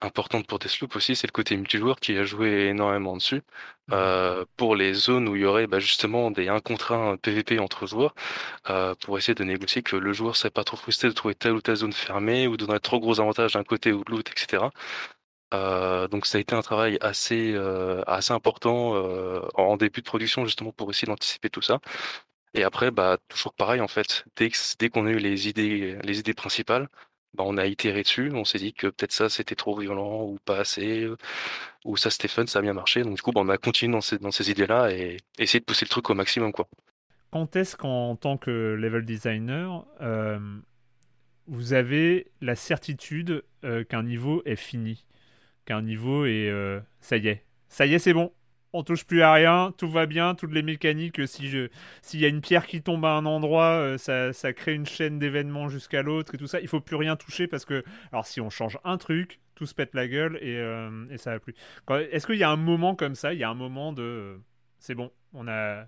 [0.00, 3.42] importante pour Deathloop aussi, c'est le côté multijoueur qui a joué énormément dessus.
[3.92, 7.58] Euh, pour les zones où il y aurait bah, justement des 1 contre 1 PVP
[7.58, 8.14] entre joueurs,
[8.70, 11.34] euh, pour essayer de négocier que le joueur ne serait pas trop frustré de trouver
[11.34, 14.32] telle ou telle zone fermée ou donnerait trop gros avantages d'un côté ou de l'autre,
[14.32, 14.70] etc.
[15.52, 20.06] Euh, donc ça a été un travail assez euh, assez important euh, en début de
[20.06, 21.80] production justement pour essayer d'anticiper tout ça.
[22.54, 24.24] Et après, bah toujours pareil en fait.
[24.36, 26.88] Dès dès qu'on a eu les idées les idées principales,
[27.34, 28.30] bah on a itéré dessus.
[28.34, 31.16] On s'est dit que peut-être ça c'était trop violent ou pas assez, euh,
[31.84, 33.02] ou ça c'était fun, ça a bien marché.
[33.02, 35.64] Donc du coup, bah, on a continué dans ces dans ces idées-là et essayé de
[35.64, 36.52] pousser le truc au maximum.
[37.30, 40.38] Quand est-ce qu'en tant que level designer, euh,
[41.46, 45.04] vous avez la certitude euh, qu'un niveau est fini
[45.66, 46.50] Qu'un niveau est...
[47.00, 47.44] ça y est.
[47.68, 48.32] Ça y est, c'est bon?
[48.72, 51.68] On touche plus à rien, tout va bien, toutes les mécaniques, si je
[52.02, 54.86] s'il y a une pierre qui tombe à un endroit, euh, ça, ça crée une
[54.86, 58.26] chaîne d'événements jusqu'à l'autre et tout ça, il faut plus rien toucher parce que alors
[58.26, 61.40] si on change un truc, tout se pète la gueule et, euh, et ça va
[61.40, 61.54] plus.
[61.84, 64.02] Quand- Est-ce qu'il y a un moment comme ça, il y a un moment de
[64.02, 64.36] euh,
[64.78, 65.86] c'est bon, on a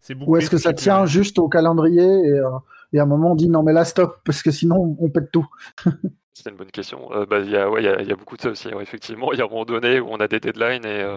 [0.00, 0.32] c'est bouclé.
[0.32, 2.50] Ou est-ce que ça tient juste au calendrier et, euh,
[2.92, 5.30] et à un moment on dit non mais là stop parce que sinon on pète
[5.32, 5.46] tout.
[6.34, 7.10] C'est une bonne question.
[7.12, 8.68] Euh, bah, il y a, ouais, il y a, y beaucoup de ça aussi.
[8.68, 11.16] ouais, effectivement, il y a un moment donné où on a des deadlines et, euh,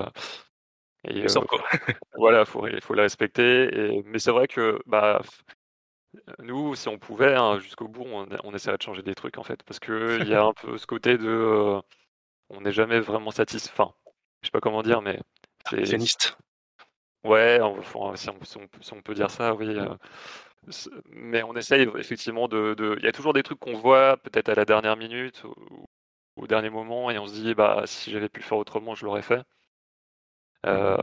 [1.06, 1.26] et,
[2.18, 3.97] voilà, faut, il faut les respecter.
[3.97, 5.22] Et, mais c'est vrai que bah,
[6.39, 9.43] nous, si on pouvait, hein, jusqu'au bout, on, on essaierait de changer des trucs en
[9.43, 11.82] fait, parce que il y a un peu ce côté de, euh,
[12.50, 13.72] on n'est jamais vraiment satisfait.
[13.74, 13.93] Enfin,
[14.41, 15.20] je sais pas comment dire, mais
[15.70, 16.38] c'est, Pianiste.
[17.24, 19.68] Ouais, on- enfin, si, on, si peut- si on peut dire ça, oui.
[19.68, 19.95] euh,
[21.10, 24.50] mais on essaye effectivement de, de- Il y a toujours des trucs qu'on voit peut-être
[24.50, 25.54] à la dernière minute ou
[26.38, 28.95] ou au dernier moment et on se dit, bah, si j'avais pu le faire autrement,
[28.95, 29.41] je l'aurais fait.
[30.66, 30.97] Euh,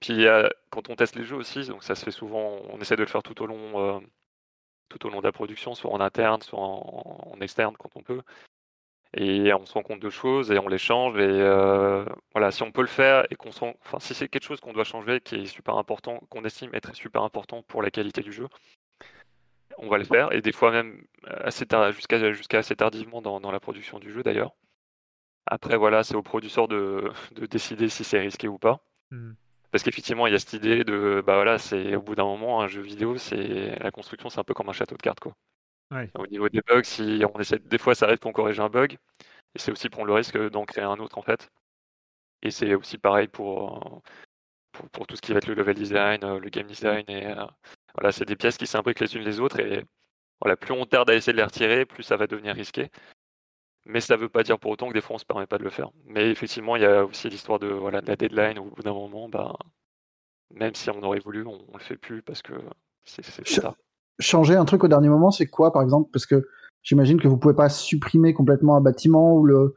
[0.00, 0.24] puis
[0.70, 3.08] quand on teste les jeux aussi, donc ça se fait souvent, on essaie de le
[3.08, 4.00] faire tout au long, euh,
[4.88, 8.22] tout au long de la production, soit en interne, soit en, externe quand on peut.
[9.14, 11.16] Et on se rend compte de choses et on les change.
[11.18, 14.44] Et euh, voilà, si on peut le faire et qu'on sent, enfin, si c'est quelque
[14.44, 17.90] chose qu'on doit changer, qui est super important, qu'on estime être super important pour la
[17.90, 18.48] qualité du jeu,
[19.78, 20.32] on va le faire.
[20.32, 21.04] Et des fois même
[21.44, 24.54] assez tard, jusqu'à assez tardivement dans, la production du jeu d'ailleurs.
[25.46, 27.12] Après, voilà, c'est au producteur de
[27.50, 28.80] décider si c'est risqué ou pas.
[29.12, 29.34] Hmm.
[29.70, 32.62] Parce qu'effectivement, il y a cette idée de, bah voilà, c'est au bout d'un moment,
[32.62, 35.34] un jeu vidéo, c'est la construction, c'est un peu comme un château de cartes, quoi.
[35.90, 36.10] Ouais.
[36.14, 38.96] Au niveau des bugs, si on essaie, des fois, ça arrive qu'on corrige un bug,
[39.54, 41.50] et c'est aussi prendre le risque d'en créer un autre, en fait.
[42.42, 44.00] Et c'est aussi pareil pour, euh,
[44.72, 47.26] pour, pour tout ce qui va être le level design, euh, le game design, et
[47.26, 47.44] euh,
[47.94, 49.84] voilà, c'est des pièces qui s'imbriquent les unes les autres, et
[50.40, 52.90] voilà, plus on tarde à essayer de les retirer, plus ça va devenir risqué.
[53.84, 55.64] Mais ça veut pas dire pour autant que des fois on se permet pas de
[55.64, 55.90] le faire.
[56.06, 58.82] Mais effectivement, il y a aussi l'histoire de, voilà, de la deadline où au bout
[58.82, 59.56] d'un moment, bah,
[60.54, 62.52] même si on aurait voulu, on, on le fait plus parce que
[63.04, 63.22] c'est
[63.60, 63.74] tard.
[64.20, 66.10] Changer un truc au dernier moment, c'est quoi par exemple?
[66.12, 66.46] Parce que
[66.82, 69.74] j'imagine que vous pouvez pas supprimer complètement un bâtiment ou le.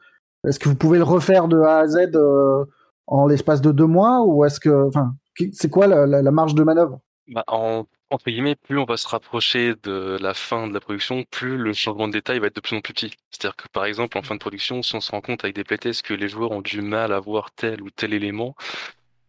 [0.47, 2.65] Est-ce que vous pouvez le refaire de A à Z euh,
[3.07, 5.15] en l'espace de deux mois ou est-ce que, enfin,
[5.53, 6.99] c'est quoi la, la- la marge de manœuvre?
[7.27, 11.23] Bah, en entre guillemets, plus on va se rapprocher de la fin de la production,
[11.23, 13.13] plus le changement de détail va être de plus en plus petit.
[13.31, 15.63] C'est-à-dire que par exemple, en fin de production, si on se rend compte avec des
[15.63, 18.55] playtests que les joueurs ont du mal à voir tel ou tel élément,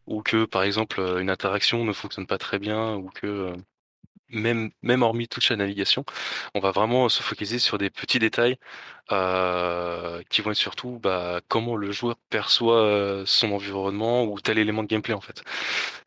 [0.06, 3.56] ou que par exemple une interaction ne fonctionne pas très bien, ou que euh,
[4.28, 6.04] même, même hormis toute la navigation,
[6.54, 8.56] on va vraiment se focaliser sur des petits détails
[9.12, 14.58] euh, qui vont être surtout bah, comment le joueur perçoit euh, son environnement ou tel
[14.58, 15.42] élément de gameplay en fait.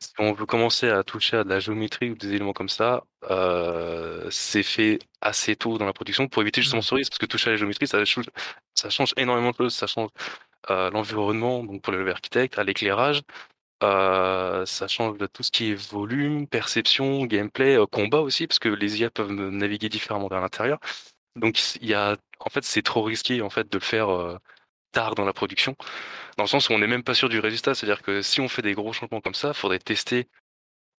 [0.00, 3.04] Si on veut commencer à toucher à de la géométrie ou des éléments comme ça,
[3.30, 7.26] euh, c'est fait assez tôt dans la production pour éviter justement ce risque parce que
[7.26, 8.26] toucher à la géométrie ça change,
[8.74, 10.10] ça change énormément de choses, ça change
[10.68, 13.22] l'environnement donc pour le architecte, à l'éclairage,
[13.82, 18.58] euh, ça change de tout ce qui est volume, perception, gameplay, euh, combat aussi, parce
[18.58, 20.78] que les IA peuvent naviguer différemment vers l'intérieur.
[21.36, 24.38] Donc il y a, en fait, c'est trop risqué en fait de le faire euh,
[24.92, 25.76] tard dans la production,
[26.38, 27.74] dans le sens où on n'est même pas sûr du résultat.
[27.74, 30.28] C'est-à-dire que si on fait des gros changements comme ça, il faudrait tester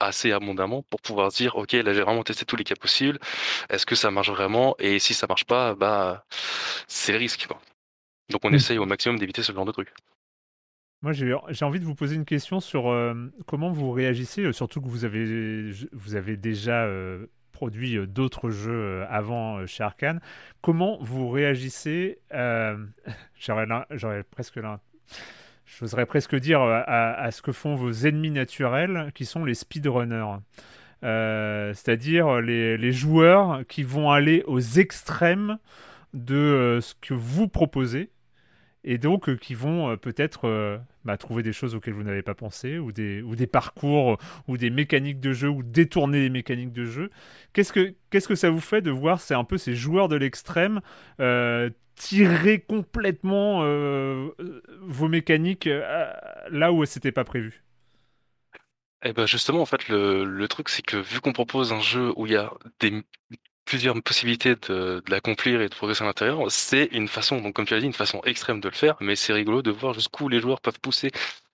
[0.00, 3.18] assez abondamment pour pouvoir dire ok là j'ai vraiment testé tous les cas possibles
[3.70, 4.74] est-ce que ça marche vraiment?
[4.78, 6.24] Et si ça marche pas bah
[6.88, 7.60] c'est le risque quoi.
[8.30, 9.92] donc on essaye au maximum d'éviter ce genre de trucs
[11.02, 13.14] moi, j'ai envie de vous poser une question sur euh,
[13.46, 19.04] comment vous réagissez, euh, surtout que vous avez, vous avez déjà euh, produit d'autres jeux
[19.08, 20.20] avant chez Arkane.
[20.60, 22.18] Comment vous réagissez
[23.38, 24.80] J'aurais presque là.
[25.64, 30.40] J'oserais presque dire à, ce que font vos ennemis naturels, qui sont les speedrunners.
[31.02, 35.58] C'est-à-dire les, les, joueurs qui vont aller aux extrêmes
[36.12, 38.10] de ce que vous proposez
[38.84, 42.22] et donc euh, qui vont euh, peut-être euh, bah, trouver des choses auxquelles vous n'avez
[42.22, 44.18] pas pensé, ou des, ou des parcours,
[44.48, 47.10] ou des mécaniques de jeu, ou détourner les mécaniques de jeu.
[47.52, 50.80] Qu'est-ce que, que ça vous fait de voir un peu ces joueurs de l'extrême
[51.96, 53.60] tirer complètement
[54.80, 55.68] vos mécaniques
[56.50, 57.62] là où c'était pas prévu
[59.02, 62.26] eh ben justement, en fait, le truc, c'est que vu qu'on propose un jeu où
[62.26, 63.02] il y a des
[63.70, 67.74] plusieurs possibilités de, l'accomplir et de progresser à l'intérieur, c'est une façon, donc comme tu
[67.74, 70.40] as dit, une façon extrême de le faire, mais c'est rigolo de voir jusqu'où les
[70.40, 71.12] joueurs peuvent pousser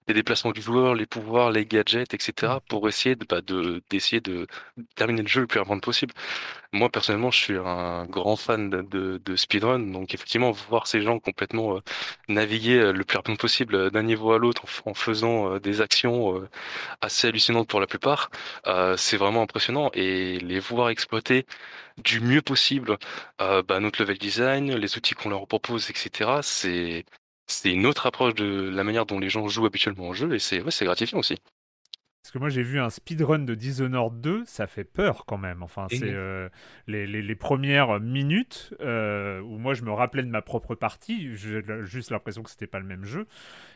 [0.08, 2.60] les déplacements du joueur, les pouvoirs, les gadgets, etc., mm.
[2.68, 4.46] pour essayer de, bah, de, d'essayer de
[4.94, 6.14] terminer le jeu le plus rapidement possible.
[6.72, 11.18] Moi, personnellement, je suis un grand fan de, de, speedrun, donc effectivement, voir ces gens
[11.18, 11.80] complètement euh,
[12.28, 16.48] naviguer euh, le plus rapidement possible euh, d'un niveau à l'autre en, faisant des actions
[17.00, 18.30] assez hallucinantes pour la plupart,
[18.96, 19.90] c'est vraiment impressionnant.
[19.94, 21.46] Et les voir exploiter
[21.98, 22.98] du mieux possible
[23.38, 27.04] bah, notre level design, les outils qu'on leur propose, etc., c'est
[27.46, 30.38] c'est une autre approche de la manière dont les gens jouent habituellement au jeu et
[30.38, 31.36] c'est ouais, c'est gratifiant aussi.
[32.26, 35.62] Parce que moi j'ai vu un speedrun de Dishonored 2, ça fait peur quand même.
[35.62, 36.48] Enfin, c'est euh,
[36.88, 41.36] les, les, les, premières minutes euh, où moi je me rappelais de ma propre partie,
[41.36, 43.28] j'ai juste l'impression que c'était pas le même jeu.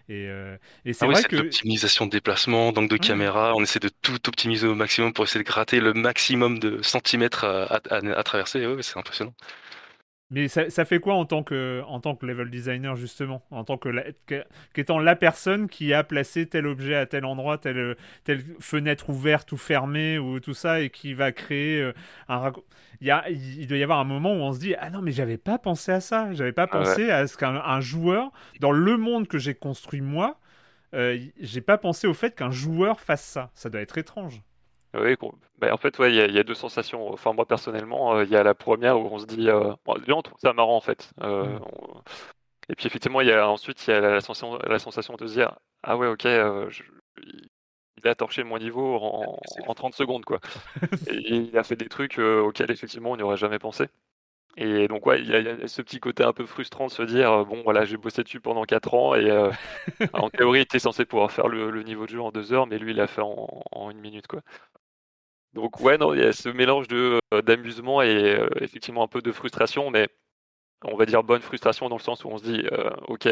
[0.08, 3.54] Et, euh, et c'est ah oui, vrai cette que optimisation de déplacement, donc de caméra,
[3.54, 7.44] on essaie de tout optimiser au maximum pour essayer de gratter le maximum de centimètres
[7.44, 8.66] à, à, à traverser.
[8.66, 9.34] Ouais, c'est impressionnant.
[10.32, 13.64] Mais ça, ça, fait quoi en tant que en tant que level designer justement, en
[13.64, 13.90] tant que
[14.72, 19.50] qu'étant la personne qui a placé tel objet à tel endroit, telle telle fenêtre ouverte
[19.50, 21.92] ou fermée ou tout ça et qui va créer euh,
[22.28, 22.52] un
[23.00, 25.02] il y a il doit y avoir un moment où on se dit ah non
[25.02, 28.72] mais j'avais pas pensé à ça, j'avais pas ah pensé à ce qu'un joueur dans
[28.72, 30.38] le monde que j'ai construit moi,
[30.94, 33.50] euh, j'ai pas pensé au fait qu'un joueur fasse ça.
[33.54, 34.42] Ça doit être étrange.
[34.94, 35.16] Oui,
[35.58, 37.12] bah, en fait, ouais, il y, a deux sensations.
[37.12, 39.94] Enfin, moi, personnellement, euh, il y a la première où on se dit, euh, bon,
[40.08, 41.12] on trouve ça marrant, en fait.
[41.20, 41.62] Euh, mmh.
[42.70, 45.26] Et puis, effectivement, il y a, ensuite, il y a la sensation, la sensation de
[45.26, 50.40] se dire, ah ouais, ok, il a torché mon niveau en, en 30 secondes, quoi.
[51.08, 53.86] Et il a fait des trucs auxquels, effectivement, on n'y aurait jamais pensé.
[54.56, 57.44] Et donc, ouais, il y, a ce petit côté un peu frustrant de se dire,
[57.44, 59.30] bon, voilà, j'ai bossé dessus pendant 4 ans et
[60.12, 62.78] en théorie, il était censé pouvoir faire le, niveau de jeu en 2 heures, mais
[62.78, 64.40] lui, il l'a fait en, en, une minute, quoi.
[65.54, 69.08] Donc ouais, non, il y a ce mélange de euh, d'amusement et euh, effectivement un
[69.08, 70.08] peu de frustration, mais
[70.84, 73.28] on va dire bonne frustration dans le sens où on se dit, euh, ok,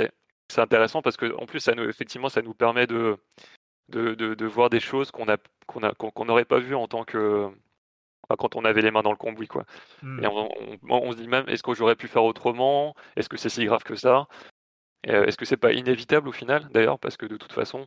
[0.49, 3.17] c'est intéressant parce que en plus, ça nous, effectivement, ça nous permet de
[3.89, 7.05] de, de, voir des choses qu'on a qu'on a qu'on n'aurait pas vues en tant
[7.05, 7.49] que
[8.39, 9.65] quand on avait les mains dans le cambouis quoi.
[10.03, 10.51] Et on,
[10.91, 12.95] on, se dit même, est-ce que j'aurais pu faire autrement?
[13.17, 14.29] Est-ce que c'est si grave que ça?
[15.05, 17.87] Est-ce que c'est pas inévitable au final d'ailleurs parce que de toute façon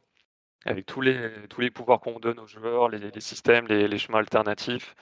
[0.66, 4.95] avec tous les, tous les pouvoirs qu'on donne aux joueurs, les, systèmes, les, chemins alternatifs.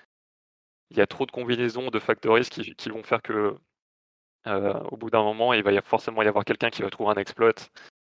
[0.91, 3.55] Il y a trop de combinaisons de factories qui, qui vont faire que,
[4.47, 7.11] euh, au bout d'un moment, il va y forcément y avoir quelqu'un qui va trouver
[7.11, 7.53] un exploit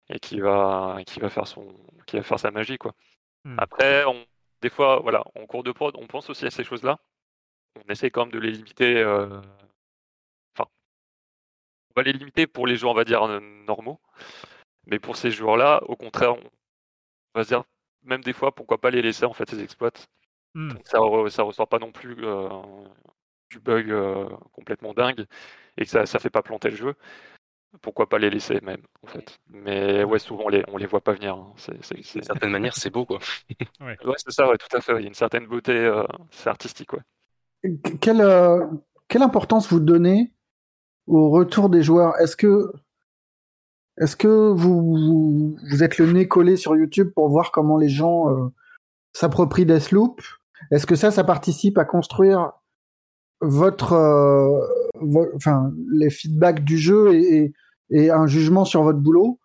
[0.10, 1.68] et qui va, qui va, faire, son,
[2.06, 2.78] qui va faire sa magie.
[2.78, 2.94] Quoi.
[3.44, 3.56] Hmm.
[3.60, 4.26] Après, on,
[4.62, 6.98] des fois, voilà, en cours de prod, on pense aussi à ces choses-là.
[7.76, 8.98] On essaie quand même de les limiter.
[8.98, 9.40] Euh,
[10.58, 10.70] enfin,
[11.92, 13.28] on va les limiter pour les joueurs, on va dire,
[13.68, 14.00] normaux.
[14.88, 16.50] Mais pour ces joueurs-là, au contraire, on,
[17.36, 17.66] on va se dire,
[18.04, 19.92] même des fois, pourquoi pas les laisser en fait ces exploits
[20.56, 20.72] Hmm.
[20.86, 22.50] Ça, re- ça ressort pas non plus euh,
[23.50, 25.26] du bug euh, complètement dingue
[25.78, 26.96] et que ça, ça fait pas planter le jeu.
[27.82, 29.40] Pourquoi pas les laisser même, en fait.
[29.50, 31.36] Mais ouais, souvent on les, on les voit pas venir.
[31.36, 31.54] hein.
[31.58, 33.20] C'est, c'est- c'est- D'une certaine manière, c'est beau, quoi.
[34.06, 34.94] Ouais, c'est ça, ouais, tout à fait.
[34.98, 37.02] Il y a une certaine beauté, euh, c'est artistique, ouais.
[37.64, 38.66] Qu- Quelle, euh,
[39.08, 40.34] quelle importance vous donnez
[41.08, 42.20] au retour des joueurs?
[42.22, 42.72] Est-ce que,
[43.98, 48.30] est-ce que vous, vous, êtes le nez collé sur YouTube pour voir comment les gens
[48.30, 48.48] euh,
[49.14, 50.22] s'approprient Deathloop?
[50.72, 52.52] Est-ce que ça, ça participe à construire
[53.40, 54.60] votre, euh,
[55.36, 57.54] enfin, les feedbacks du jeu et,
[57.90, 59.40] et, et un jugement sur votre boulot?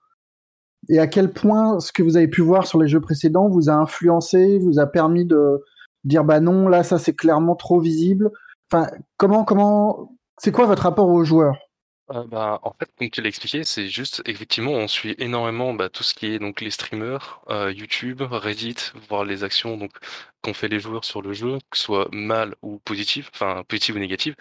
[0.88, 3.68] Et à quel point ce que vous avez pu voir sur les jeux précédents vous
[3.68, 5.62] a influencé, vous a permis de
[6.04, 8.30] dire bah non, là ça c'est clairement trop visible?
[8.72, 11.56] Enfin, comment, comment, c'est quoi votre rapport aux joueurs?
[12.12, 15.88] Euh, bah, en fait, comme tu l'as expliqué, c'est juste, effectivement, on suit énormément bah,
[15.88, 18.74] tout ce qui est donc les streamers, euh, YouTube, Reddit,
[19.08, 19.92] voir les actions donc
[20.42, 23.94] qu'ont fait les joueurs sur le jeu, que ce soit mal ou positif, enfin positif
[23.94, 24.34] ou négatif,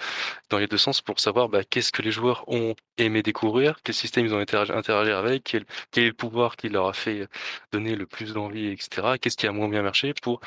[0.49, 3.93] dans les deux sens, pour savoir bah, qu'est-ce que les joueurs ont aimé découvrir, quel
[3.95, 7.27] système ils ont interagi, interagi avec, quel, quel est le pouvoir qui leur a fait
[7.71, 9.19] donner le plus d'envie, etc.
[9.19, 10.41] Qu'est-ce qui a moins bien marché, pour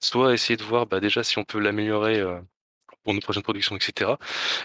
[0.00, 2.20] soit essayer de voir bah, déjà si on peut l'améliorer.
[2.20, 2.40] euh,
[3.08, 4.18] pour nos prochaines productions, etc.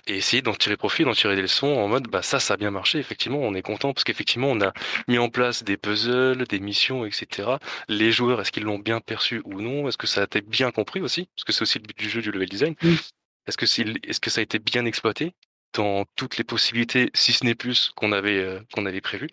[0.05, 2.57] Et essayer d'en tirer profit, d'en tirer des leçons en mode bah ça, ça a
[2.57, 2.99] bien marché.
[2.99, 4.73] Effectivement, on est content parce qu'effectivement, on a
[5.07, 7.57] mis en place des puzzles, des missions, etc.
[7.87, 9.87] Les joueurs, est-ce qu'ils l'ont bien perçu ou non?
[9.87, 11.29] Est-ce que ça a été bien compris aussi?
[11.37, 12.75] Parce que c'est aussi le but du jeu, du level design.
[13.47, 15.33] Est-ce que, c'est- est-ce que ça a été bien exploité
[15.73, 19.29] dans toutes les possibilités, si ce n'est plus, qu'on avait, euh, qu'on avait prévu?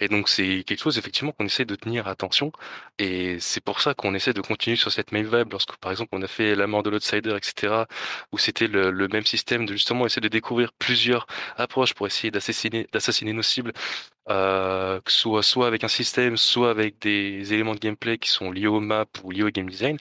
[0.00, 2.52] Et donc c'est quelque chose effectivement qu'on essaie de tenir attention.
[2.98, 6.10] Et c'est pour ça qu'on essaie de continuer sur cette même vibe lorsque par exemple
[6.12, 7.84] on a fait la mort de l'outsider etc
[8.32, 11.26] où c'était le, même système de justement essayer de découvrir plusieurs
[11.56, 13.72] approches pour essayer d'assassiner nos cibles
[14.28, 18.66] euh, soit soit avec un système soit avec des éléments de gameplay qui sont liés
[18.66, 19.98] au map ou liés au game design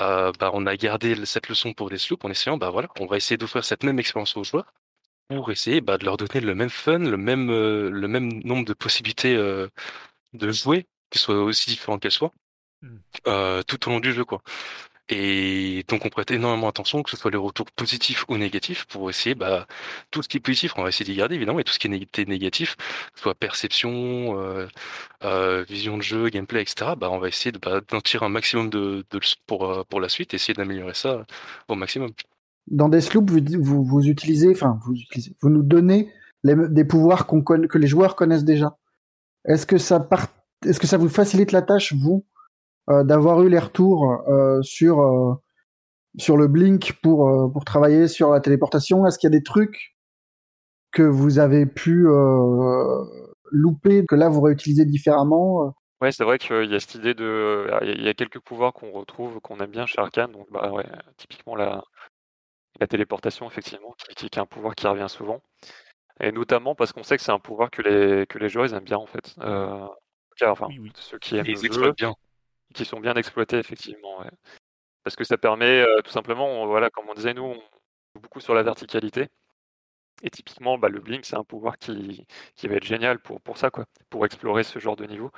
[0.00, 3.06] euh, bah, on a gardé cette leçon pour des sloops en essayant bah voilà on
[3.06, 4.72] va essayer d'offrir cette même expérience aux joueurs
[5.28, 8.64] pour essayer bah, de leur donner le même fun, le même, euh, le même nombre
[8.64, 9.68] de possibilités euh,
[10.34, 12.32] de jouer, qui soient aussi différentes qu'elles soient,
[12.82, 12.98] Mm.
[13.28, 14.24] euh, tout au long du jeu.
[14.24, 14.42] quoi.
[15.10, 19.10] Et donc on prête énormément attention, que ce soit les retours positifs ou négatifs, pour
[19.10, 19.66] essayer, bah,
[20.10, 21.88] tout ce qui est positif, on va essayer d'y garder évidemment, et tout ce qui
[21.88, 22.82] est né- négatif, que
[23.16, 24.68] ce soit perception, euh,
[25.24, 28.28] euh, vision de jeu, gameplay, etc., bah, on va essayer de, bah, d'en tirer un
[28.30, 31.26] maximum de, de pour, pour la suite, essayer d'améliorer ça
[31.68, 32.10] au maximum.
[32.70, 34.94] Dans Deathloop, vous, vous, vous utilisez, enfin, vous
[35.40, 36.10] vous nous donnez
[36.44, 38.76] des pouvoirs que les joueurs connaissent déjà.
[39.44, 40.06] Est-ce que ça
[40.66, 42.26] est-ce que ça vous facilite la tâche, vous,
[42.90, 45.34] euh, d'avoir eu les retours euh, sur euh,
[46.18, 49.06] sur le blink pour pour travailler sur la téléportation?
[49.06, 49.96] Est-ce qu'il y a des trucs
[50.92, 52.06] que vous avez pu
[53.50, 57.68] louper que là vous réutilisez différemment Ouais, c'est vrai qu'il y a cette idée de.
[57.82, 60.30] il y a quelques pouvoirs qu'on retrouve, qu'on aime bien chez Arkane.
[60.30, 61.82] Donc, bah ouais, typiquement la,
[62.80, 65.42] la téléportation, effectivement, qui, qui- qui est un pouvoir qui revient souvent.
[66.20, 68.74] Et notamment parce qu'on sait que c'est un pouvoir que les, que les joueurs ils
[68.74, 69.34] aiment bien, en fait.
[69.40, 69.86] Euh,
[70.36, 70.92] car, enfin, Oui, oui.
[70.96, 72.14] ceux qui aiment le jeu, bien.
[72.74, 74.20] qui sont bien exploités, effectivement.
[74.20, 74.30] ouais.
[75.04, 78.20] Parce que ça permet, euh, tout simplement, on- voilà, comme on disait, nous, on joue
[78.20, 79.28] beaucoup sur la verticalité.
[80.22, 82.26] Et typiquement, bah, le Blink, c'est un pouvoir qui,
[82.56, 85.30] qui va être génial pour, pour ça, quoi, pour explorer ce genre de niveau.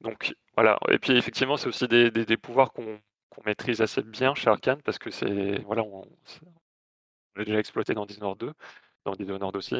[0.00, 0.78] Donc voilà.
[0.90, 3.00] Et puis effectivement, c'est aussi des, des- des pouvoirs qu'on
[3.30, 6.02] qu'on maîtrise assez bien chez Arkane parce que c'est voilà, on,
[7.44, 8.52] déjà exploité dans Dishonored 2,
[9.04, 9.76] dans Dishonored aussi.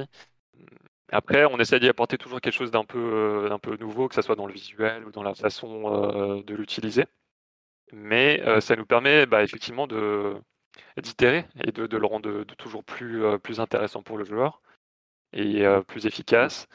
[1.13, 4.15] Après, on essaie d'y apporter toujours quelque chose d'un peu, euh, d'un peu nouveau, que
[4.15, 7.05] ce soit dans le visuel ou dans la façon euh, de l'utiliser.
[7.93, 9.89] Mais euh, ça nous permet bah, effectivement
[10.97, 14.61] d'itérer et de, le rendre toujours plus, euh, plus intéressant pour le joueur
[15.33, 16.69] et euh, plus efficace.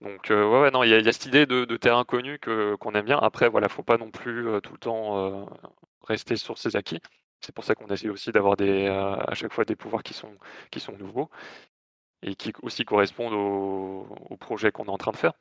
[0.00, 3.18] Donc euh, ouais, non, il y, a cette idée de, terrain connu qu'on aime bien.
[3.18, 5.44] Après, voilà, faut pas non plus euh, tout le temps euh,
[6.02, 7.00] rester sur ses acquis.
[7.40, 10.14] C'est pour ça qu'on essaie aussi d'avoir des euh, à chaque fois des pouvoirs qui
[10.14, 10.36] sont
[10.70, 11.30] qui sont nouveaux
[12.22, 15.34] et qui aussi correspondent au, au projet qu'on est en train de faire.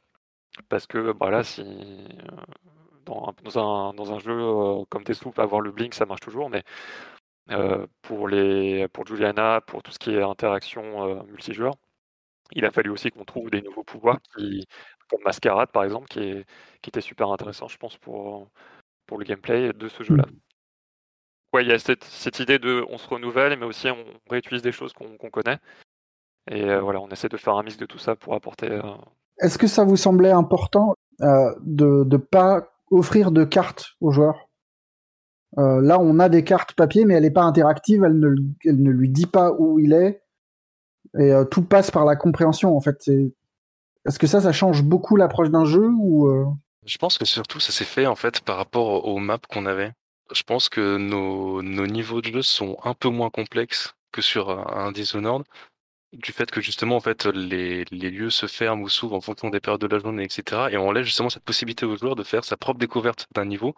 [0.69, 1.65] Parce que bah si euh,
[3.05, 6.63] dans, un- dans un jeu euh, comme Deathloop, avoir le blink, ça marche toujours, mais
[8.01, 11.73] pour les pour Juliana, pour tout ce qui est interaction multijoueur,
[12.53, 14.65] il a fallu aussi qu'on trouve des nouveaux pouvoirs qui,
[15.09, 16.45] comme Mascarade par exemple, qui, est,
[16.81, 18.49] qui était super intéressant, je pense, pour,
[19.07, 20.25] pour le gameplay de ce jeu-là.
[21.55, 24.61] Ouais, il y a cette, cette idée de on se renouvelle, mais aussi on réutilise
[24.61, 25.57] des choses qu'on connaît.
[26.51, 28.69] Et euh, voilà, on essaie de faire un mix de tout ça pour apporter.
[28.69, 28.81] euh,
[29.39, 34.49] Est-ce que ça vous semblait important euh, de ne pas offrir de cartes aux joueurs?
[35.57, 38.35] Euh, Là, on a des cartes papier, mais elle n'est pas interactive, elle ne,
[38.65, 40.23] elle ne lui dit pas où il est,
[41.17, 42.75] et euh, tout passe par la compréhension.
[42.75, 42.97] En fait,
[44.05, 46.45] est-ce que ça, ça change beaucoup l'approche d'un jeu ou euh,
[46.85, 49.93] Je pense que surtout ça s'est fait en fait par rapport aux maps qu'on avait.
[50.33, 54.49] Je pense que nos, nos niveaux de jeu sont un peu moins complexes que sur
[54.49, 55.43] un, un Dishonored,
[56.13, 59.49] du fait que justement en fait les, les lieux se ferment ou s'ouvrent en fonction
[59.49, 60.67] des périodes de la journée, etc.
[60.71, 63.75] Et on laisse justement cette possibilité au joueur de faire sa propre découverte d'un niveau,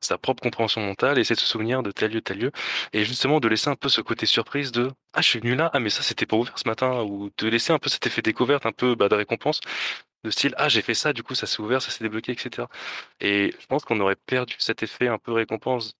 [0.00, 2.52] sa propre compréhension mentale, essayer de se souvenir de tel lieu, tel lieu,
[2.92, 5.70] et justement de laisser un peu ce côté surprise de ah je suis venu là,
[5.74, 8.22] ah mais ça c'était pas ouvert ce matin, ou de laisser un peu cet effet
[8.22, 9.60] découverte, un peu bah, de récompense,
[10.24, 12.66] de style ah j'ai fait ça, du coup ça s'est ouvert, ça s'est débloqué, etc.
[13.20, 15.94] Et je pense qu'on aurait perdu cet effet un peu récompense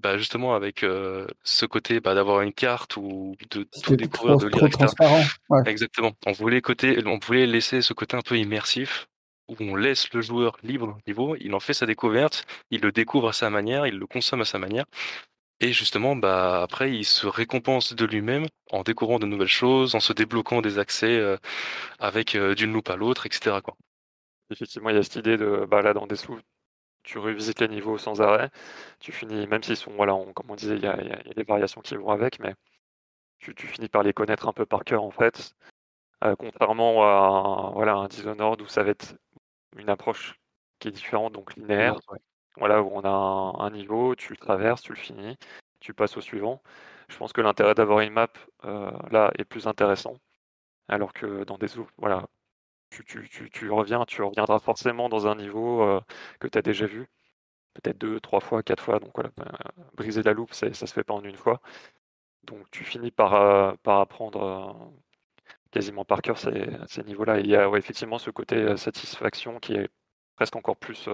[0.00, 4.48] bah, justement avec euh, ce côté bah, d'avoir une carte ou de tout découvrir, trop,
[4.48, 4.86] de lire, etc.
[5.50, 5.60] Ouais.
[5.66, 6.12] Exactement.
[6.26, 9.08] On voulait côté, on voulait laisser ce côté un peu immersif
[9.50, 13.28] où on laisse le joueur libre niveau, il en fait sa découverte, il le découvre
[13.28, 14.84] à sa manière, il le consomme à sa manière.
[15.60, 20.00] Et justement, bah après, il se récompense de lui-même en découvrant de nouvelles choses, en
[20.00, 21.36] se débloquant des accès euh,
[21.98, 23.60] avec euh, d'une loupe à l'autre, etc.
[23.62, 23.76] Quoi.
[24.50, 26.38] Effectivement, il y a cette idée de, bah, là, dans des sous,
[27.04, 28.50] tu revisites les niveaux sans arrêt,
[29.00, 31.34] tu finis, même s'ils sont, voilà, on- comme on disait, il y a, il y
[31.34, 32.54] des variations qui vont avec, mais
[33.38, 35.54] tu, tu finis par les connaître un peu par cœur, en fait.
[36.24, 39.14] Euh, contrairement à, un- voilà, un Dishonored où ça va être
[39.76, 40.34] une approche
[40.80, 41.96] qui est différente, donc linéaire.
[42.10, 42.18] Ouais.
[42.56, 43.08] Voilà, où on a
[43.64, 45.36] un, niveau, tu le traverses, tu le finis,
[45.80, 46.62] tu passes au suivant.
[47.08, 48.28] Je pense que l'intérêt d'avoir une map
[48.64, 50.18] euh, là est plus intéressant.
[50.88, 52.28] Alors que dans des voilà,
[52.90, 56.00] tu, tu, tu, tu reviens, tu reviendras forcément dans un niveau euh,
[56.40, 57.08] que tu as déjà vu.
[57.74, 59.00] Peut-être deux, trois fois, quatre fois.
[59.00, 59.52] Donc voilà, bah,
[59.94, 61.60] briser la loupe, ça se fait pas en une fois.
[62.44, 64.92] Donc tu finis par, euh, par apprendre
[65.70, 67.40] quasiment par cœur ces, ces niveaux-là.
[67.40, 69.88] Il y a ouais, effectivement ce côté satisfaction qui est
[70.36, 71.08] presque encore plus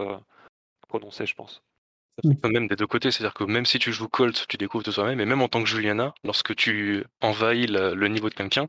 [0.89, 1.63] prononcé, je pense.
[2.19, 4.85] Ça fonctionne même des deux côtés, c'est-à-dire que même si tu joues Colt, tu découvres
[4.85, 8.35] de toi-même, et même en tant que Juliana, lorsque tu envahis le, le niveau de
[8.35, 8.67] quelqu'un,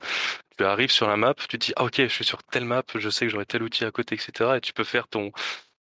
[0.57, 2.83] tu arrives sur la map, tu te dis ah ok, je suis sur telle map,
[2.95, 4.57] je sais que j'aurai tel outil à côté, etc.
[4.57, 5.31] Et tu peux faire ton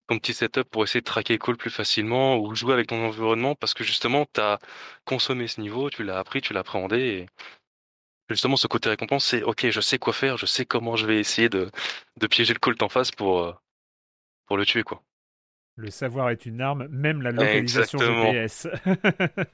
[0.09, 3.55] ton petit setup pour essayer de traquer Colt plus facilement ou jouer avec ton environnement
[3.55, 4.59] parce que justement tu as
[5.05, 7.27] consommé ce niveau, tu l'as appris, tu l'as appréhendé et
[8.31, 11.19] justement ce côté récompense c'est ok, je sais quoi faire, je sais comment je vais
[11.21, 11.71] essayer de
[12.17, 13.53] de piéger le Colt en face pour euh,
[14.47, 15.03] pour le tuer quoi.
[15.79, 18.01] Le savoir est une arme, même la localisation.
[18.01, 18.67] GPS.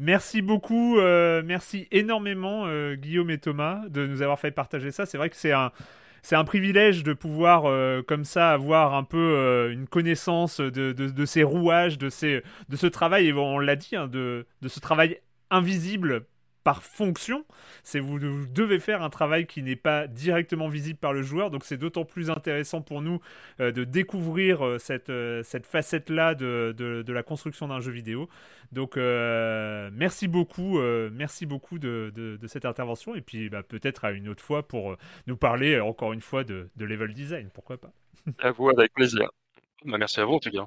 [0.00, 5.06] merci beaucoup, euh, merci énormément euh, Guillaume et Thomas de nous avoir fait partager ça.
[5.06, 5.70] C'est vrai que c'est un,
[6.22, 10.92] c'est un privilège de pouvoir euh, comme ça avoir un peu euh, une connaissance de,
[10.92, 14.46] de, de ces rouages, de, ces, de ce travail, et on l'a dit, hein, de,
[14.62, 15.20] de ce travail
[15.50, 16.26] invisible
[16.64, 17.44] par fonction.
[17.82, 21.64] C'est vous, devez faire un travail qui n'est pas directement visible par le joueur, donc
[21.64, 23.20] c'est d'autant plus intéressant pour nous
[23.60, 28.28] euh, de découvrir euh, cette, euh, cette facette-là de, de, la construction d'un jeu vidéo.
[28.72, 34.28] Donc merci beaucoup, merci beaucoup de, de, cette intervention, et puis bah, peut-être à une
[34.28, 34.96] autre fois pour
[35.26, 37.92] nous parler encore une fois de, de level design, pourquoi pas.
[38.38, 39.30] À vous, avec plaisir.
[39.84, 40.66] Bah, merci à vous en tout cas.